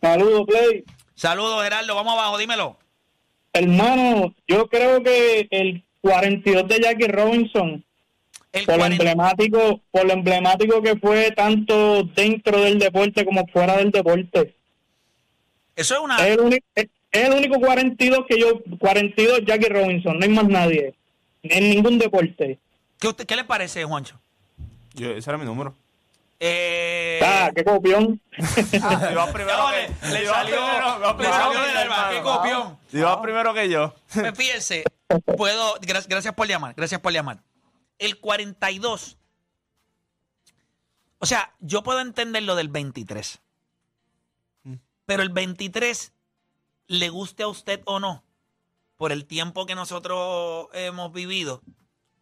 Saludos, 0.00 0.46
Play. 0.48 0.84
Saludos, 1.14 1.62
Geraldo. 1.62 1.94
Vamos 1.94 2.14
abajo, 2.14 2.38
dímelo. 2.38 2.76
Hermano, 3.52 4.34
yo 4.48 4.66
creo 4.68 5.00
que 5.02 5.46
el 5.50 5.84
42 6.00 6.68
de 6.68 6.80
Jackie 6.80 7.08
Robinson, 7.08 7.84
El 8.52 8.64
por 8.64 8.74
lo 8.74 8.78
40 8.80 9.02
emblemático, 9.04 9.80
por 9.90 10.04
lo 10.06 10.12
emblemático 10.12 10.82
que 10.82 10.96
fue 10.96 11.30
tanto 11.32 12.04
dentro 12.04 12.60
del 12.62 12.78
deporte 12.78 13.24
como 13.24 13.46
fuera 13.48 13.76
del 13.76 13.90
deporte. 13.90 14.54
Eso 15.76 15.94
es 15.94 16.00
una. 16.00 16.16
Es 16.26 16.34
el, 16.36 16.40
único, 16.40 16.66
es 16.74 16.88
es 17.12 17.24
el 17.28 17.32
único 17.32 17.58
42 17.60 18.20
que 18.28 18.38
yo, 18.38 18.60
42 18.78 19.40
Jackie 19.46 19.68
Robinson, 19.68 20.18
no 20.18 20.24
hay 20.24 20.30
más 20.30 20.48
nadie. 20.48 20.94
En 21.42 21.70
ningún 21.70 21.98
deporte. 21.98 22.58
¿Qué, 22.98 23.08
usted- 23.08 23.26
qué 23.26 23.34
le 23.36 23.44
parece, 23.44 23.82
Juancho? 23.84 24.20
Yo- 24.94 25.10
ese 25.12 25.30
era 25.30 25.38
mi 25.38 25.44
número. 25.44 25.74
Eh, 26.42 27.20
Ah, 27.22 27.50
qué 27.54 27.62
copión. 27.64 28.20
Iba 28.32 29.30
primero 29.32 29.58
no, 29.58 29.70
que- 29.70 29.94
le, 30.08 30.12
le 30.12 30.22
iba 30.24 30.34
salió, 30.34 30.56
primero- 30.56 30.98
le 30.98 31.14
primero 31.14 31.36
salió 31.36 31.60
que 31.60 31.66
del 31.66 31.74
yo, 31.74 31.80
alma. 31.80 32.08
Qué 32.08 32.16
hermano. 32.16 32.36
copión. 32.38 32.78
Iba 32.92 33.22
primero 33.22 33.54
que 33.54 33.68
yo. 33.68 33.94
Pues 34.14 34.32
fíjense, 34.36 34.84
puedo, 35.36 35.74
gra- 35.80 36.06
gracias 36.08 36.34
por 36.34 36.46
llamar, 36.48 36.74
gracias 36.74 37.00
por 37.00 37.12
llamar. 37.12 37.40
El 37.98 38.18
42, 38.18 39.18
o 41.18 41.26
sea, 41.26 41.52
yo 41.60 41.82
puedo 41.82 42.00
entender 42.00 42.42
lo 42.44 42.56
del 42.56 42.68
23, 42.68 43.40
pero 45.04 45.22
el 45.22 45.28
23, 45.28 46.12
le 46.86 47.08
guste 47.10 47.42
a 47.42 47.48
usted 47.48 47.82
o 47.84 48.00
no, 48.00 48.24
por 48.96 49.12
el 49.12 49.26
tiempo 49.26 49.66
que 49.66 49.74
nosotros 49.74 50.68
hemos 50.72 51.12
vivido, 51.12 51.60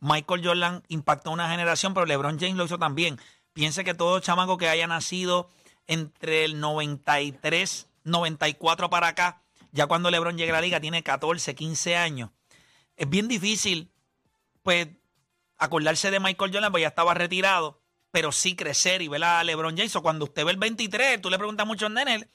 Michael 0.00 0.44
Jordan 0.44 0.82
impactó 0.88 1.30
a 1.30 1.34
una 1.34 1.48
generación, 1.50 1.94
pero 1.94 2.06
LeBron 2.06 2.38
James 2.40 2.56
lo 2.56 2.64
hizo 2.64 2.78
también. 2.78 3.20
Piense 3.58 3.82
que 3.82 3.92
todo 3.92 4.20
chamaco 4.20 4.56
que 4.56 4.68
haya 4.68 4.86
nacido 4.86 5.50
entre 5.88 6.44
el 6.44 6.60
93, 6.60 7.88
94 8.04 8.88
para 8.88 9.08
acá, 9.08 9.42
ya 9.72 9.88
cuando 9.88 10.12
LeBron 10.12 10.38
llega 10.38 10.52
a 10.52 10.58
la 10.58 10.60
liga 10.60 10.78
tiene 10.78 11.02
14, 11.02 11.56
15 11.56 11.96
años. 11.96 12.30
Es 12.94 13.10
bien 13.10 13.26
difícil, 13.26 13.90
pues, 14.62 14.86
acordarse 15.56 16.12
de 16.12 16.20
Michael 16.20 16.52
Jordan, 16.52 16.70
pues 16.70 16.82
ya 16.82 16.86
estaba 16.86 17.14
retirado, 17.14 17.82
pero 18.12 18.30
sí 18.30 18.54
crecer 18.54 19.02
y 19.02 19.08
ver 19.08 19.24
a 19.24 19.42
LeBron 19.42 19.76
James. 19.76 19.96
O 19.96 20.02
cuando 20.02 20.26
usted 20.26 20.44
ve 20.44 20.52
el 20.52 20.56
23, 20.56 21.20
tú 21.20 21.28
le 21.28 21.36
preguntas 21.36 21.64
a 21.64 21.66
muchos 21.66 21.90
nenes, 21.90 22.28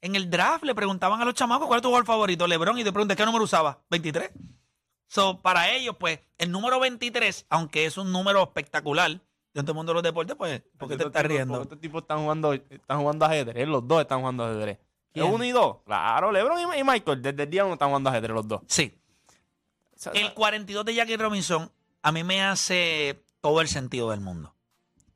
en 0.00 0.16
el 0.16 0.28
draft 0.28 0.64
le 0.64 0.74
preguntaban 0.74 1.22
a 1.22 1.24
los 1.24 1.34
chamacos 1.34 1.68
cuál 1.68 1.78
es 1.78 1.82
tu 1.82 1.88
jugador 1.90 2.04
favorito, 2.04 2.48
LeBron, 2.48 2.76
y 2.76 2.82
te 2.82 2.90
preguntas 2.90 3.16
qué 3.16 3.24
número 3.24 3.44
usaba, 3.44 3.84
23. 3.90 4.28
So, 5.06 5.40
para 5.40 5.70
ellos, 5.70 5.94
pues, 6.00 6.18
el 6.36 6.50
número 6.50 6.80
23, 6.80 7.46
aunque 7.48 7.86
es 7.86 7.96
un 7.96 8.10
número 8.10 8.42
espectacular 8.42 9.20
dentro 9.54 9.72
del 9.72 9.76
mundo 9.76 9.90
de 9.90 9.94
los 9.94 10.02
deportes, 10.02 10.36
pues, 10.36 10.62
¿por 10.76 10.88
qué 10.88 10.96
te 10.96 11.04
estás 11.04 11.24
riendo? 11.24 11.62
Estos 11.62 11.80
tipos 11.80 12.02
están 12.02 12.18
jugando, 12.18 12.52
están 12.52 12.98
jugando 12.98 13.24
ajedrez. 13.24 13.68
Los 13.68 13.86
dos 13.86 14.00
están 14.02 14.18
jugando 14.20 14.44
ajedrez. 14.44 14.78
¿Quién? 15.12 15.26
Uno 15.26 15.44
y 15.44 15.52
dos. 15.52 15.76
Claro, 15.86 16.32
LeBron 16.32 16.58
y, 16.58 16.80
y 16.80 16.84
Michael. 16.84 17.22
Desde 17.22 17.44
el 17.44 17.50
día 17.50 17.64
uno 17.64 17.74
están 17.74 17.88
jugando 17.88 18.10
ajedrez 18.10 18.34
los 18.34 18.48
dos. 18.48 18.62
Sí. 18.66 19.00
O 19.94 19.96
sea, 19.96 20.12
El 20.12 20.34
42 20.34 20.84
de 20.84 20.94
Jackie 20.94 21.16
Robinson 21.16 21.70
a 22.02 22.12
mí 22.12 22.24
me 22.24 22.42
hace 22.42 23.24
todo 23.40 23.60
el 23.60 23.68
sentido 23.68 24.10
del 24.10 24.20
mundo. 24.20 24.54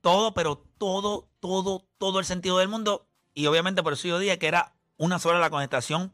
Todo, 0.01 0.33
pero 0.33 0.57
todo, 0.79 1.29
todo, 1.41 1.85
todo 1.99 2.21
el 2.21 2.25
sentido 2.25 2.59
del 2.59 2.69
mundo. 2.69 3.09
Y 3.35 3.47
obviamente 3.47 3.83
por 3.83 3.93
eso 3.93 4.07
yo 4.07 4.19
dije 4.21 4.39
que 4.39 4.47
era 4.47 4.73
una 4.97 5.19
sola 5.19 5.41
la 5.41 5.51
conectación 5.51 6.13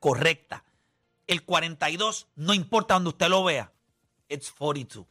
correcta. 0.00 0.64
El 1.26 1.44
42, 1.44 2.28
no 2.36 2.54
importa 2.54 2.94
donde 2.94 3.10
usted 3.10 3.28
lo 3.28 3.44
vea, 3.44 3.72
it's 4.28 4.50
42. 4.52 5.06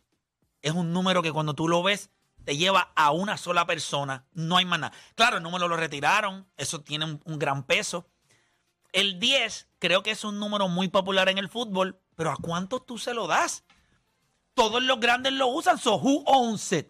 Es 0.62 0.72
un 0.74 0.94
número 0.94 1.22
que 1.22 1.32
cuando 1.32 1.54
tú 1.54 1.68
lo 1.68 1.84
ves 1.84 2.10
te 2.46 2.56
lleva 2.58 2.92
a 2.96 3.12
una 3.12 3.38
sola 3.38 3.66
persona, 3.66 4.26
no 4.34 4.58
hay 4.58 4.66
más 4.66 4.80
nada. 4.80 4.94
Claro, 5.16 5.38
el 5.38 5.44
número 5.44 5.68
lo 5.68 5.76
retiraron, 5.76 6.48
eso 6.58 6.82
tiene 6.82 7.06
un, 7.06 7.22
un 7.26 7.40
gran 7.40 7.64
peso. 7.64 8.08
El 8.94 9.20
10 9.20 9.68
creo 9.80 10.04
que 10.04 10.12
es 10.12 10.24
un 10.24 10.40
número 10.40 10.68
muy 10.68 10.88
popular 10.88 11.28
en 11.28 11.38
el 11.38 11.50
fútbol, 11.50 12.00
pero 12.16 12.32
¿a 12.32 12.38
cuántos 12.38 12.86
tú 12.86 12.98
se 12.98 13.14
lo 13.14 13.28
das? 13.28 13.66
Todos 14.54 14.82
los 14.82 15.00
grandes 15.00 15.34
lo 15.34 15.48
usan, 15.48 15.78
so 15.78 15.98
who 15.98 16.24
owns 16.26 16.72
it? 16.72 16.88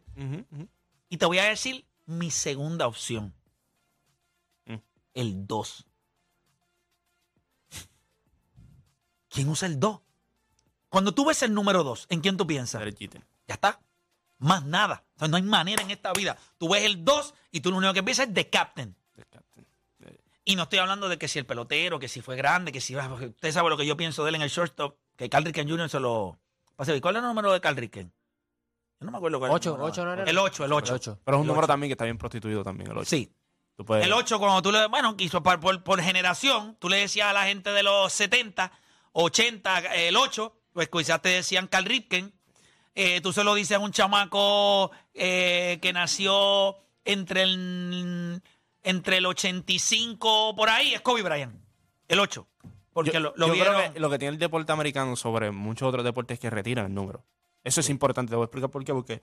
Y 1.09 1.17
te 1.17 1.25
voy 1.25 1.39
a 1.39 1.45
decir 1.45 1.87
mi 2.05 2.29
segunda 2.29 2.87
opción. 2.87 3.33
Mm. 4.65 4.75
El 5.13 5.47
2. 5.47 5.87
¿Quién 9.29 9.49
usa 9.49 9.67
el 9.67 9.79
2? 9.79 10.01
Cuando 10.89 11.13
tú 11.13 11.25
ves 11.25 11.41
el 11.41 11.53
número 11.53 11.83
2, 11.83 12.07
¿en 12.09 12.21
quién 12.21 12.37
tú 12.37 12.45
piensas? 12.45 12.83
Ya 13.47 13.55
está. 13.55 13.81
Más 14.37 14.63
nada. 14.63 15.04
O 15.15 15.19
sea, 15.19 15.27
no 15.27 15.37
hay 15.37 15.43
manera 15.43 15.81
en 15.81 15.91
esta 15.91 16.11
vida. 16.13 16.37
Tú 16.57 16.69
ves 16.69 16.83
el 16.83 17.03
2 17.05 17.33
y 17.51 17.61
tú 17.61 17.71
lo 17.71 17.77
único 17.77 17.93
que 17.93 18.03
piensas 18.03 18.27
es 18.27 18.33
de 18.33 18.49
captain. 18.49 18.95
Del 19.15 19.25
captain. 19.27 19.65
Y 20.43 20.55
no 20.55 20.63
estoy 20.63 20.79
hablando 20.79 21.09
de 21.09 21.17
que 21.17 21.27
si 21.27 21.39
el 21.39 21.45
pelotero, 21.45 21.97
que 21.99 22.07
si 22.07 22.21
fue 22.21 22.35
grande, 22.35 22.71
que 22.71 22.79
si... 22.81 22.95
porque 22.95 23.27
Usted 23.27 23.51
sabe 23.51 23.69
lo 23.69 23.77
que 23.77 23.85
yo 23.85 23.97
pienso 23.97 24.23
de 24.23 24.29
él 24.29 24.35
en 24.35 24.41
el 24.43 24.49
shortstop, 24.49 24.97
que 25.15 25.29
Carl 25.29 25.43
Ricken 25.45 25.67
Jr. 25.69 25.89
se 25.89 25.99
lo... 25.99 26.37
pase. 26.75 26.99
¿Cuál 27.01 27.15
es 27.15 27.21
el 27.21 27.27
número 27.27 27.51
de 27.51 27.61
Carl 27.61 27.75
Ricken? 27.77 28.11
Yo 28.99 29.05
no 29.05 29.11
me 29.11 29.17
acuerdo 29.17 29.39
cuál 29.39 29.49
es 29.49 29.53
el 29.53 29.55
Ocho, 29.55 29.69
número. 29.71 29.85
ocho 29.87 30.05
no 30.05 30.13
era 30.13 30.23
El 30.23 30.37
8, 30.37 30.65
el 30.65 30.73
8. 30.73 30.91
El 30.91 30.95
ocho. 30.95 31.19
Pero 31.25 31.37
es 31.37 31.39
un 31.39 31.45
El 31.45 31.47
número 31.47 31.67
también 31.67 31.89
que 31.89 31.93
está 31.93 32.05
bien 32.05 32.17
prostituido 32.17 32.63
también, 32.63 32.91
el 32.91 32.97
8. 32.97 33.09
Sí. 33.09 33.33
Tú 33.75 33.83
puedes- 33.85 34.05
El 34.05 34.13
8, 34.13 34.37
cuando 34.39 34.61
tú 34.61 34.71
le... 34.71 34.85
Bueno, 34.87 35.17
quiso 35.17 35.41
por, 35.41 35.59
por, 35.59 35.83
por 35.83 36.01
generación, 36.01 36.77
tú 36.79 36.89
le 36.89 36.97
decías 36.97 37.27
a 37.27 37.33
la 37.33 37.45
gente 37.45 37.71
de 37.71 37.81
los 37.83 38.13
70, 38.13 38.71
80, 39.13 39.79
el 39.95 40.15
8, 40.15 40.55
pues 40.73 40.89
quizás 40.89 41.21
te 41.21 41.29
decían 41.29 41.67
Carl 41.67 41.85
Ripken. 41.85 42.33
Eh, 42.95 43.19
tú 43.21 43.33
se 43.33 43.43
lo 43.43 43.53
dices 43.53 43.75
a 43.77 43.79
un 43.79 43.91
chamaco 43.91 44.89
eh, 45.13 45.79
que 45.81 45.91
nació 45.93 46.77
entre 47.03 47.43
el, 47.43 48.41
entre 48.83 49.17
el 49.17 49.25
85 49.25 50.55
por 50.55 50.69
ahí, 50.69 50.93
es 50.93 51.01
Kobe 51.01 51.21
Bryant. 51.21 51.55
El 52.07 52.19
8. 52.19 52.47
Porque 52.93 53.11
yo, 53.11 53.19
lo, 53.19 53.33
lo 53.35 53.47
yo 53.47 53.53
vieron... 53.53 53.75
creo 53.75 53.93
que 53.93 53.99
lo 53.99 54.09
que 54.09 54.19
tiene 54.19 54.33
el 54.33 54.39
deporte 54.39 54.71
americano 54.71 55.15
sobre 55.17 55.51
muchos 55.51 55.87
otros 55.89 56.05
deportes 56.05 56.35
es 56.35 56.39
que 56.39 56.49
retiran 56.49 56.85
el 56.85 56.93
número. 56.93 57.25
Eso 57.63 57.81
es 57.81 57.89
importante. 57.89 58.29
Te 58.29 58.35
voy 58.37 58.43
a 58.43 58.45
explicar 58.45 58.69
por 58.69 58.85
qué. 58.85 58.93
Porque 58.93 59.13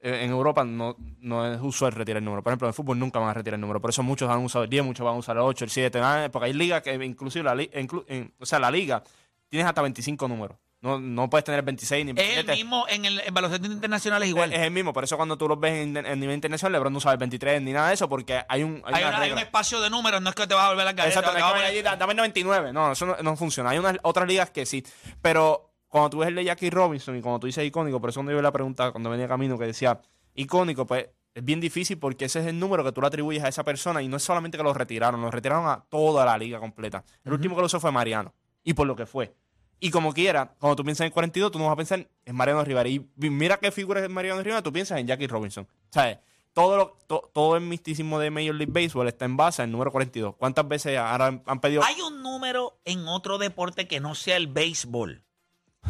eh, 0.00 0.24
en 0.24 0.30
Europa 0.30 0.64
no, 0.64 0.96
no 1.20 1.46
es 1.46 1.60
usual 1.62 1.92
retirar 1.92 2.18
el 2.18 2.24
número. 2.24 2.42
Por 2.42 2.50
ejemplo, 2.50 2.66
en 2.66 2.70
el 2.70 2.74
fútbol 2.74 2.98
nunca 2.98 3.20
van 3.20 3.28
a 3.28 3.34
retirar 3.34 3.54
el 3.54 3.60
número. 3.60 3.80
Por 3.80 3.90
eso 3.90 4.02
muchos 4.02 4.28
han 4.28 4.42
usado 4.44 4.64
el 4.64 4.70
10, 4.70 4.84
muchos 4.84 5.04
van 5.04 5.14
a 5.14 5.18
usar 5.18 5.36
el 5.36 5.42
8, 5.42 5.64
el 5.66 5.70
7. 5.70 6.00
ah, 6.02 6.28
Porque 6.32 6.46
hay 6.46 6.52
ligas 6.54 6.82
que 6.82 6.92
inclusive 6.94 7.44
la, 7.44 7.54
inclu- 7.54 8.04
en- 8.08 8.34
o 8.40 8.46
sea, 8.46 8.58
la 8.58 8.70
liga 8.70 9.04
tienes 9.48 9.68
hasta 9.68 9.82
25 9.82 10.26
números. 10.26 10.56
No, 10.82 10.98
no 10.98 11.28
puedes 11.28 11.44
tener 11.44 11.62
26 11.62 12.04
ni 12.06 12.10
es 12.12 12.16
27. 12.16 12.52
el 12.52 12.58
mismo, 12.58 12.86
en 12.88 13.04
el 13.04 13.20
en 13.20 13.34
baloncesto 13.34 13.66
internacional 13.66 14.22
es 14.22 14.28
igual. 14.30 14.50
Es, 14.52 14.60
es 14.60 14.64
el 14.66 14.70
mismo. 14.70 14.92
Por 14.94 15.04
eso 15.04 15.16
cuando 15.16 15.36
tú 15.36 15.46
los 15.46 15.60
ves 15.60 15.74
en, 15.86 15.94
en 15.96 16.18
nivel 16.20 16.34
internacional, 16.34 16.72
LeBron 16.72 16.92
no 16.94 17.10
el 17.10 17.18
23 17.18 17.60
ni 17.60 17.72
nada 17.72 17.88
de 17.88 17.94
eso 17.94 18.08
porque 18.08 18.40
hay 18.48 18.62
un, 18.62 18.82
hay 18.86 18.94
hay, 18.94 19.02
una 19.02 19.10
una- 19.16 19.20
hay 19.24 19.32
un 19.32 19.38
espacio 19.38 19.80
de 19.80 19.90
números, 19.90 20.22
no 20.22 20.30
es 20.30 20.34
que 20.34 20.46
te 20.46 20.54
vas 20.54 20.64
a 20.64 20.68
volver 20.70 20.88
a 20.88 20.94
caer. 20.94 21.08
Exacto, 21.08 21.32
no 21.32 21.38
es 21.38 21.72
que 21.72 21.82
dame 21.82 22.12
el 22.12 22.16
99. 22.16 22.72
No, 22.72 22.92
eso 22.92 23.04
no, 23.04 23.16
no 23.22 23.36
funciona. 23.36 23.70
Hay 23.70 23.78
unas 23.78 23.98
otras 24.02 24.26
ligas 24.26 24.50
que 24.50 24.64
sí. 24.64 24.82
Pero 25.20 25.70
cuando 25.88 26.08
tú 26.10 26.18
ves 26.20 26.28
el 26.28 26.34
de 26.36 26.44
Jackie 26.44 26.70
Robinson 26.70 27.14
y 27.16 27.20
cuando 27.20 27.40
tú 27.40 27.46
dices 27.46 27.62
icónico, 27.66 28.00
por 28.00 28.08
eso 28.10 28.20
cuando 28.20 28.32
yo 28.32 28.40
la 28.40 28.52
pregunta 28.52 28.90
cuando 28.90 29.10
venía 29.10 29.28
camino 29.28 29.58
que 29.58 29.66
decía 29.66 30.00
icónico, 30.34 30.86
pues 30.86 31.08
es 31.34 31.44
bien 31.44 31.60
difícil 31.60 31.98
porque 31.98 32.24
ese 32.24 32.40
es 32.40 32.46
el 32.46 32.58
número 32.58 32.82
que 32.84 32.92
tú 32.92 33.00
le 33.02 33.06
atribuyes 33.08 33.42
a 33.44 33.48
esa 33.48 33.64
persona 33.64 34.00
y 34.02 34.08
no 34.08 34.16
es 34.16 34.22
solamente 34.22 34.56
que 34.56 34.64
lo 34.64 34.72
retiraron, 34.72 35.20
lo 35.20 35.30
retiraron 35.30 35.68
a 35.68 35.84
toda 35.90 36.24
la 36.24 36.38
liga 36.38 36.58
completa. 36.58 37.04
El 37.24 37.32
último 37.34 37.54
que 37.54 37.60
lo 37.60 37.66
usó 37.66 37.78
fue 37.80 37.92
Mariano. 37.92 38.34
Y 38.62 38.74
por 38.74 38.86
lo 38.86 38.94
que 38.94 39.06
fue. 39.06 39.34
Y 39.80 39.90
como 39.90 40.12
quiera, 40.12 40.54
cuando 40.58 40.76
tú 40.76 40.84
piensas 40.84 41.06
en 41.06 41.12
42, 41.12 41.50
tú 41.50 41.58
no 41.58 41.64
vas 41.64 41.72
a 41.72 41.76
pensar 41.76 42.06
en 42.24 42.36
Mariano 42.36 42.62
Rivera. 42.64 42.88
Y 42.88 43.08
mira 43.16 43.56
qué 43.56 43.72
figura 43.72 44.00
es 44.04 44.10
Mariano 44.10 44.42
Rivera, 44.42 44.62
tú 44.62 44.72
piensas 44.72 44.98
en 44.98 45.06
Jackie 45.06 45.26
Robinson. 45.26 45.66
¿Sabes? 45.90 46.18
Todo, 46.52 46.76
lo- 46.76 46.98
to- 47.06 47.30
todo 47.32 47.56
el 47.56 47.62
misticismo 47.62 48.18
de 48.18 48.30
Major 48.30 48.54
League 48.54 48.72
Baseball 48.72 49.08
está 49.08 49.24
en 49.24 49.36
base 49.36 49.62
al 49.62 49.70
número 49.70 49.90
42. 49.92 50.34
¿Cuántas 50.36 50.66
veces 50.68 50.98
ahora 50.98 51.26
han, 51.26 51.42
han 51.46 51.60
pedido? 51.60 51.82
¿Hay 51.84 52.00
un 52.02 52.22
número 52.22 52.78
en 52.84 53.06
otro 53.08 53.38
deporte 53.38 53.86
que 53.88 54.00
no 54.00 54.14
sea 54.14 54.36
el 54.36 54.48
béisbol 54.48 55.24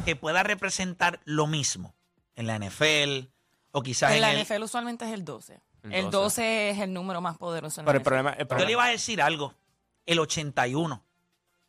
que 0.05 0.15
pueda 0.17 0.43
representar 0.43 1.21
lo 1.25 1.47
mismo? 1.47 1.95
En 2.37 2.47
la 2.47 2.57
NFL 2.59 3.29
o 3.73 3.83
quizás 3.83 4.11
en, 4.11 4.17
En 4.17 4.23
la 4.23 4.33
el... 4.33 4.43
NFL 4.45 4.63
usualmente 4.63 5.05
es 5.05 5.13
el 5.13 5.25
12. 5.25 5.61
El 5.83 5.93
El 5.95 6.05
12. 6.11 6.17
12 6.17 6.71
es 6.71 6.79
el 6.79 6.93
número 6.93 7.21
más 7.21 7.39
poderoso 7.39 7.81
en 7.81 7.87
la 7.87 7.93
Pero 7.93 7.99
el 7.99 8.03
NFL. 8.03 8.09
problema, 8.09 8.31
el 8.31 8.37
Yo 8.37 8.43
le 8.45 8.49
problema- 8.49 8.71
iba 8.71 8.85
a 8.85 8.89
decir 8.89 9.21
algo. 9.23 9.55
El 10.07 10.19
81. 10.21 11.03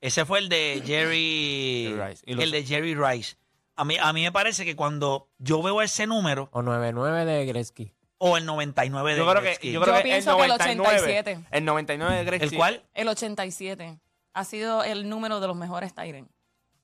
Ese 0.02 0.26
fue 0.26 0.40
el 0.40 0.50
de 0.50 0.82
Jerry... 0.86 1.88
Jerry 1.96 2.10
Rice. 2.10 2.24
Y 2.26 2.34
los- 2.34 2.44
el 2.44 2.52
de 2.52 2.64
Jerry 2.66 2.96
Rice. 2.96 3.36
A 3.76 3.86
mí, 3.86 3.98
a 4.00 4.12
mí 4.14 4.24
me 4.24 4.32
parece 4.32 4.66
que 4.66 4.76
cuando 4.76 5.30
yo 5.38 5.62
veo 5.62 5.82
ese 5.82 6.06
número, 6.08 6.50
O 6.52 6.62
9-9 6.62 7.24
de 7.26 7.46
Gretzky. 7.46 7.94
o 8.18 8.38
el 8.38 8.46
99 8.46 9.12
de 9.14 9.18
yo 9.18 9.24
creo 9.30 9.36
que, 9.42 9.48
Gretzky. 9.48 9.72
yo 9.72 9.82
creo 9.82 9.94
Yo 9.96 9.98
que 10.00 10.04
pienso 10.04 10.32
el 10.32 10.38
que 10.38 10.44
el 10.44 10.50
99, 10.78 11.00
87. 11.02 11.46
El 11.52 11.66
99 11.66 12.16
de 12.18 12.24
Gretzky. 12.26 12.46
¿El 12.50 12.56
cual? 12.58 12.84
El 12.94 13.08
87 13.08 14.00
ha 14.34 14.44
sido 14.46 14.84
el 14.84 15.08
número 15.10 15.40
de 15.40 15.48
los 15.48 15.56
mejores 15.56 15.94
Tyren. 15.94 16.30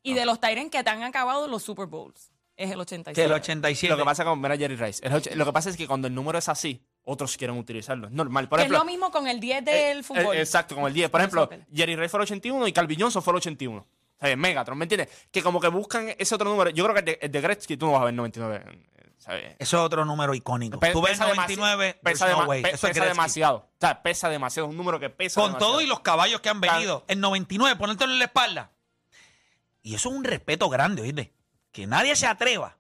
Y 0.04 0.14
de 0.14 0.26
los 0.26 0.40
Tyren 0.40 0.70
que 0.70 0.84
te 0.84 0.90
han 0.90 1.04
acabado 1.04 1.48
los 1.48 1.64
Super 1.64 1.86
Bowls. 1.88 2.32
Es 2.56 2.70
el 2.72 2.76
Que 2.78 2.82
87. 2.82 3.24
el 3.26 3.32
87. 3.34 3.92
Lo 3.92 3.98
que 3.98 4.06
pasa 4.06 4.24
con 4.26 4.42
mira 4.42 4.58
Jerry 4.58 4.76
Rice. 4.78 5.06
el 5.06 5.14
och- 5.14 5.36
lo 5.36 5.46
que 5.46 5.54
pasa 5.54 5.70
es 5.70 5.78
que 5.78 5.86
cuando 5.88 6.08
el 6.08 6.16
número 6.16 6.40
es 6.40 6.50
así, 6.50 6.82
otros 7.10 7.38
quieren 7.38 7.58
utilizarlo. 7.58 8.08
Es 8.08 8.14
normal. 8.14 8.48
Por 8.50 8.60
que 8.60 8.64
ejemplo, 8.64 8.78
es 8.78 8.84
lo 8.84 8.86
mismo 8.92 9.12
con 9.12 9.28
el 9.28 9.40
10 9.40 9.60
eh, 9.60 9.62
del 9.72 10.04
fútbol. 10.04 10.36
eh, 10.36 10.42
exacto, 10.42 10.76
como 10.76 10.88
el 10.88 10.94
10. 10.94 11.10
Por 11.10 11.22
ejemplo. 11.22 11.50
Jerry 11.74 11.96
Rice 11.96 12.10
fue 12.10 12.20
el 12.20 12.24
81 12.24 12.68
y 12.68 12.74
Calvin 12.74 13.00
Johnson 13.02 13.24
fue 13.24 13.32
el 13.34 13.38
81. 13.38 13.78
O 13.80 14.26
sea, 14.26 14.36
Megatron, 14.36 14.78
¿me 14.78 14.86
entiendes? 14.86 15.10
Que 15.32 15.42
como 15.42 15.60
que 15.60 15.68
buscan 15.70 16.14
ese 16.18 16.36
otro 16.36 16.50
número. 16.50 16.70
Yo 16.72 16.84
creo 16.84 16.94
que 16.94 17.00
el 17.00 17.06
de, 17.06 17.20
el 17.22 17.32
de 17.32 17.42
Gretzky 17.42 17.78
tú 17.78 17.86
no 17.86 17.94
vas 17.94 18.02
a 18.02 18.06
ver 18.06 18.14
99. 18.14 18.82
¿sabes? 19.20 19.56
Eso 19.60 19.78
es 19.78 19.84
otro 19.84 20.06
número 20.06 20.34
icónico. 20.36 20.80
Pe- 20.80 20.92
Tú 20.92 21.02
ves 21.02 21.12
pesa 21.14 21.28
99, 21.28 21.96
demasi- 21.96 22.04
pesa, 22.04 22.30
no 22.30 22.46
way. 22.46 22.62
pe- 22.62 22.70
Eso 22.70 22.76
es 22.76 22.82
pesa 22.82 22.94
Gretzky. 22.94 23.08
demasiado. 23.10 23.58
O 23.58 23.70
sea, 23.80 24.02
pesa 24.02 24.30
demasiado. 24.30 24.68
Es 24.68 24.72
un 24.72 24.78
número 24.78 25.00
que 25.00 25.10
pesa 25.10 25.42
Con 25.42 25.52
demasiado. 25.52 25.72
todo 25.74 25.82
y 25.82 25.86
los 25.88 26.00
caballos 26.02 26.40
que 26.42 26.50
han 26.50 26.62
venido. 26.62 27.04
En 27.08 27.20
99, 27.20 27.76
ponértelo 27.78 28.12
en 28.14 28.20
la 28.20 28.26
espalda. 28.26 28.72
Y 29.82 29.96
eso 29.96 30.10
es 30.10 30.16
un 30.16 30.24
respeto 30.24 30.70
grande, 30.70 31.02
¿oíste? 31.02 31.34
Que 31.72 31.88
nadie 31.88 32.16
se 32.16 32.26
atreva. 32.28 32.77